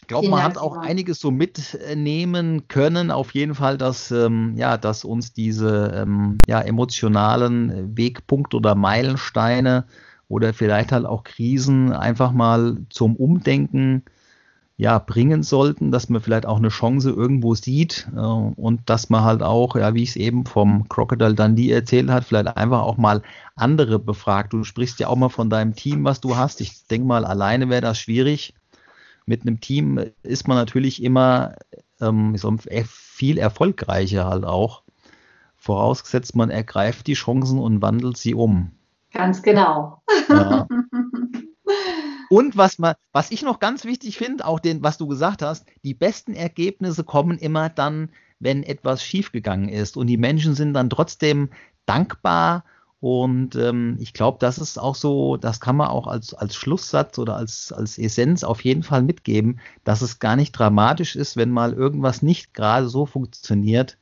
Ich 0.00 0.06
glaube, 0.06 0.30
man 0.30 0.42
hat 0.42 0.56
auch 0.56 0.78
einiges 0.78 1.20
so 1.20 1.30
mitnehmen 1.30 2.68
können. 2.68 3.10
Auf 3.10 3.34
jeden 3.34 3.54
Fall, 3.54 3.76
dass, 3.76 4.10
ähm, 4.10 4.54
ja, 4.56 4.78
dass 4.78 5.04
uns 5.04 5.34
diese 5.34 5.92
ähm, 5.94 6.38
ja, 6.48 6.62
emotionalen 6.62 7.94
Wegpunkte 7.98 8.56
oder 8.56 8.74
Meilensteine 8.74 9.84
oder 10.28 10.54
vielleicht 10.54 10.90
halt 10.90 11.04
auch 11.04 11.22
Krisen 11.22 11.92
einfach 11.92 12.32
mal 12.32 12.78
zum 12.88 13.14
Umdenken 13.14 14.04
ja, 14.80 15.00
bringen 15.00 15.42
sollten, 15.42 15.90
dass 15.90 16.08
man 16.08 16.22
vielleicht 16.22 16.46
auch 16.46 16.58
eine 16.58 16.68
Chance 16.68 17.10
irgendwo 17.10 17.56
sieht 17.56 18.08
äh, 18.14 18.20
und 18.20 18.88
dass 18.88 19.10
man 19.10 19.24
halt 19.24 19.42
auch, 19.42 19.74
ja, 19.74 19.92
wie 19.94 20.04
ich 20.04 20.10
es 20.10 20.16
eben 20.16 20.46
vom 20.46 20.88
Crocodile 20.88 21.34
Dundee 21.34 21.72
erzählt 21.72 22.08
hat, 22.08 22.22
vielleicht 22.22 22.56
einfach 22.56 22.82
auch 22.82 22.96
mal 22.96 23.22
andere 23.56 23.98
befragt. 23.98 24.52
Du 24.52 24.62
sprichst 24.62 25.00
ja 25.00 25.08
auch 25.08 25.16
mal 25.16 25.30
von 25.30 25.50
deinem 25.50 25.74
Team, 25.74 26.04
was 26.04 26.20
du 26.20 26.36
hast. 26.36 26.60
Ich 26.60 26.86
denke 26.86 27.08
mal, 27.08 27.24
alleine 27.24 27.68
wäre 27.68 27.80
das 27.80 27.98
schwierig. 27.98 28.54
Mit 29.26 29.42
einem 29.42 29.60
Team 29.60 30.00
ist 30.22 30.46
man 30.46 30.56
natürlich 30.56 31.02
immer 31.02 31.56
ähm, 32.00 32.36
viel 32.86 33.38
erfolgreicher 33.38 34.28
halt 34.28 34.44
auch. 34.44 34.82
Vorausgesetzt, 35.56 36.36
man 36.36 36.50
ergreift 36.50 37.08
die 37.08 37.14
Chancen 37.14 37.58
und 37.58 37.82
wandelt 37.82 38.16
sie 38.16 38.32
um. 38.32 38.70
Ganz 39.12 39.42
genau. 39.42 40.02
Ja. 40.28 40.68
Und 42.30 42.56
was, 42.56 42.78
man, 42.78 42.94
was 43.12 43.30
ich 43.30 43.42
noch 43.42 43.58
ganz 43.58 43.84
wichtig 43.84 44.18
finde, 44.18 44.46
auch 44.46 44.60
den, 44.60 44.82
was 44.82 44.98
du 44.98 45.06
gesagt 45.06 45.42
hast, 45.42 45.66
die 45.82 45.94
besten 45.94 46.34
Ergebnisse 46.34 47.04
kommen 47.04 47.38
immer 47.38 47.68
dann, 47.68 48.10
wenn 48.38 48.62
etwas 48.62 49.02
schiefgegangen 49.02 49.68
ist. 49.68 49.96
Und 49.96 50.06
die 50.06 50.16
Menschen 50.16 50.54
sind 50.54 50.74
dann 50.74 50.90
trotzdem 50.90 51.50
dankbar. 51.86 52.64
Und 53.00 53.54
ähm, 53.54 53.96
ich 54.00 54.12
glaube, 54.12 54.38
das 54.40 54.58
ist 54.58 54.78
auch 54.78 54.94
so, 54.94 55.36
das 55.36 55.60
kann 55.60 55.76
man 55.76 55.88
auch 55.88 56.06
als, 56.06 56.34
als 56.34 56.56
Schlusssatz 56.56 57.18
oder 57.18 57.36
als, 57.36 57.72
als 57.72 57.96
Essenz 57.96 58.44
auf 58.44 58.62
jeden 58.64 58.82
Fall 58.82 59.02
mitgeben, 59.02 59.60
dass 59.84 60.02
es 60.02 60.18
gar 60.18 60.36
nicht 60.36 60.52
dramatisch 60.52 61.14
ist, 61.16 61.36
wenn 61.36 61.50
mal 61.50 61.72
irgendwas 61.72 62.22
nicht 62.22 62.54
gerade 62.54 62.88
so 62.88 63.06
funktioniert, 63.06 63.98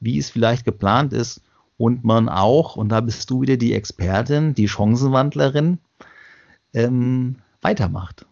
wie 0.00 0.18
es 0.18 0.30
vielleicht 0.30 0.64
geplant 0.64 1.12
ist. 1.12 1.42
Und 1.76 2.04
man 2.04 2.28
auch, 2.28 2.76
und 2.76 2.88
da 2.88 3.00
bist 3.00 3.28
du 3.28 3.42
wieder 3.42 3.58
die 3.58 3.74
Expertin, 3.74 4.54
die 4.54 4.68
Chancenwandlerin, 4.68 5.78
ähm, 6.72 7.36
weitermacht. 7.66 8.26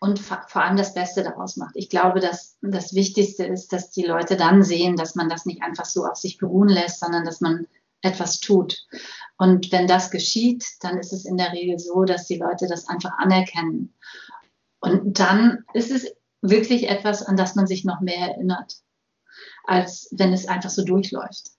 Und 0.00 0.18
vor 0.18 0.56
allem 0.56 0.76
das 0.76 0.94
Beste 0.94 1.22
daraus 1.22 1.56
macht. 1.56 1.76
Ich 1.76 1.88
glaube, 1.88 2.18
dass 2.18 2.58
das 2.60 2.94
Wichtigste 2.94 3.44
ist, 3.44 3.72
dass 3.72 3.90
die 3.90 4.02
Leute 4.02 4.36
dann 4.36 4.64
sehen, 4.64 4.96
dass 4.96 5.14
man 5.14 5.28
das 5.28 5.46
nicht 5.46 5.62
einfach 5.62 5.84
so 5.84 6.04
auf 6.04 6.16
sich 6.16 6.38
beruhen 6.38 6.68
lässt, 6.68 6.98
sondern 7.00 7.24
dass 7.24 7.40
man 7.40 7.68
etwas 8.02 8.40
tut. 8.40 8.76
Und 9.38 9.70
wenn 9.70 9.86
das 9.86 10.10
geschieht, 10.10 10.64
dann 10.80 10.98
ist 10.98 11.12
es 11.12 11.24
in 11.24 11.36
der 11.36 11.52
Regel 11.52 11.78
so, 11.78 12.02
dass 12.04 12.26
die 12.26 12.38
Leute 12.38 12.66
das 12.66 12.88
einfach 12.88 13.16
anerkennen. 13.18 13.94
Und 14.80 15.20
dann 15.20 15.64
ist 15.72 15.92
es 15.92 16.12
wirklich 16.40 16.88
etwas, 16.88 17.22
an 17.22 17.36
das 17.36 17.54
man 17.54 17.68
sich 17.68 17.84
noch 17.84 18.00
mehr 18.00 18.32
erinnert, 18.32 18.78
als 19.64 20.08
wenn 20.10 20.32
es 20.32 20.48
einfach 20.48 20.70
so 20.70 20.84
durchläuft. 20.84 21.52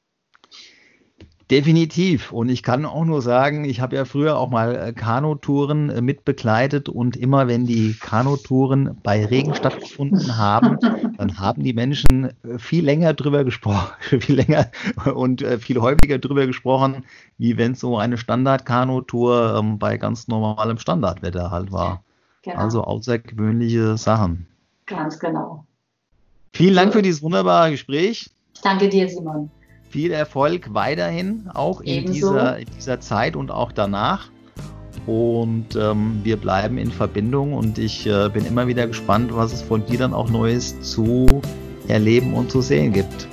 Definitiv. 1.53 2.31
Und 2.31 2.49
ich 2.49 2.63
kann 2.63 2.83
auch 2.83 3.05
nur 3.05 3.21
sagen, 3.21 3.63
ich 3.63 3.79
habe 3.79 3.95
ja 3.95 4.05
früher 4.05 4.39
auch 4.39 4.49
mal 4.49 4.75
äh, 4.75 4.91
Kanutouren 4.91 5.91
äh, 5.91 6.01
mitbegleitet 6.01 6.89
und 6.89 7.15
immer 7.15 7.47
wenn 7.47 7.67
die 7.67 7.93
Kanutouren 7.93 8.97
bei 9.03 9.23
Regen 9.23 9.53
stattgefunden 9.53 10.35
haben, 10.35 10.79
dann 11.19 11.37
haben 11.37 11.61
die 11.61 11.73
Menschen 11.73 12.31
äh, 12.43 12.57
viel 12.57 12.83
länger 12.83 13.13
drüber 13.13 13.43
gesprochen, 13.43 13.91
viel 13.99 14.37
länger 14.37 14.71
und 15.13 15.45
viel 15.59 15.79
häufiger 15.79 16.17
drüber 16.17 16.47
gesprochen, 16.47 17.05
wie 17.37 17.55
wenn 17.55 17.75
so 17.75 17.99
eine 17.99 18.17
Standard-Kanutour 18.17 19.55
ähm, 19.59 19.77
bei 19.77 19.99
ganz 19.99 20.27
normalem 20.27 20.79
Standardwetter 20.79 21.51
halt 21.51 21.71
war. 21.71 22.03
Genau. 22.41 22.57
Also 22.57 22.83
außergewöhnliche 22.83 23.95
Sachen. 23.97 24.47
Ganz 24.87 25.19
genau. 25.19 25.67
Vielen 26.51 26.73
Dank 26.73 26.93
für 26.93 27.03
dieses 27.03 27.21
wunderbare 27.21 27.69
Gespräch. 27.69 28.31
Danke 28.63 28.89
dir, 28.89 29.07
Simon 29.07 29.51
viel 29.93 30.11
Erfolg 30.11 30.73
weiterhin, 30.73 31.51
auch 31.53 31.79
in 31.81 32.11
dieser, 32.11 32.57
in 32.57 32.65
dieser 32.75 32.99
Zeit 32.99 33.35
und 33.35 33.51
auch 33.51 33.71
danach. 33.71 34.29
Und 35.05 35.75
ähm, 35.75 36.19
wir 36.23 36.37
bleiben 36.37 36.79
in 36.79 36.91
Verbindung 36.91 37.53
und 37.53 37.77
ich 37.77 38.07
äh, 38.07 38.27
bin 38.29 38.43
immer 38.43 38.65
wieder 38.65 38.87
gespannt, 38.87 39.29
was 39.35 39.53
es 39.53 39.61
von 39.61 39.85
dir 39.85 39.99
dann 39.99 40.15
auch 40.15 40.31
Neues 40.31 40.81
zu 40.81 41.27
erleben 41.87 42.33
und 42.33 42.49
zu 42.49 42.61
sehen 42.61 42.91
gibt. 42.91 43.27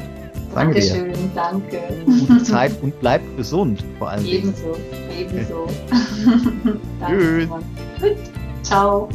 Danke 0.54 0.80
Dankeschön, 0.80 1.12
dir. 1.12 1.30
danke. 1.34 1.80
Gute 2.04 2.42
Zeit 2.42 2.72
und 2.82 3.00
bleib 3.00 3.22
gesund 3.38 3.82
vor 3.98 4.10
allem. 4.10 4.26
Ebenso, 4.26 4.76
ebenso. 5.18 5.66
Tschüss. 7.06 7.48
Gut, 7.48 8.16
ciao. 8.62 9.08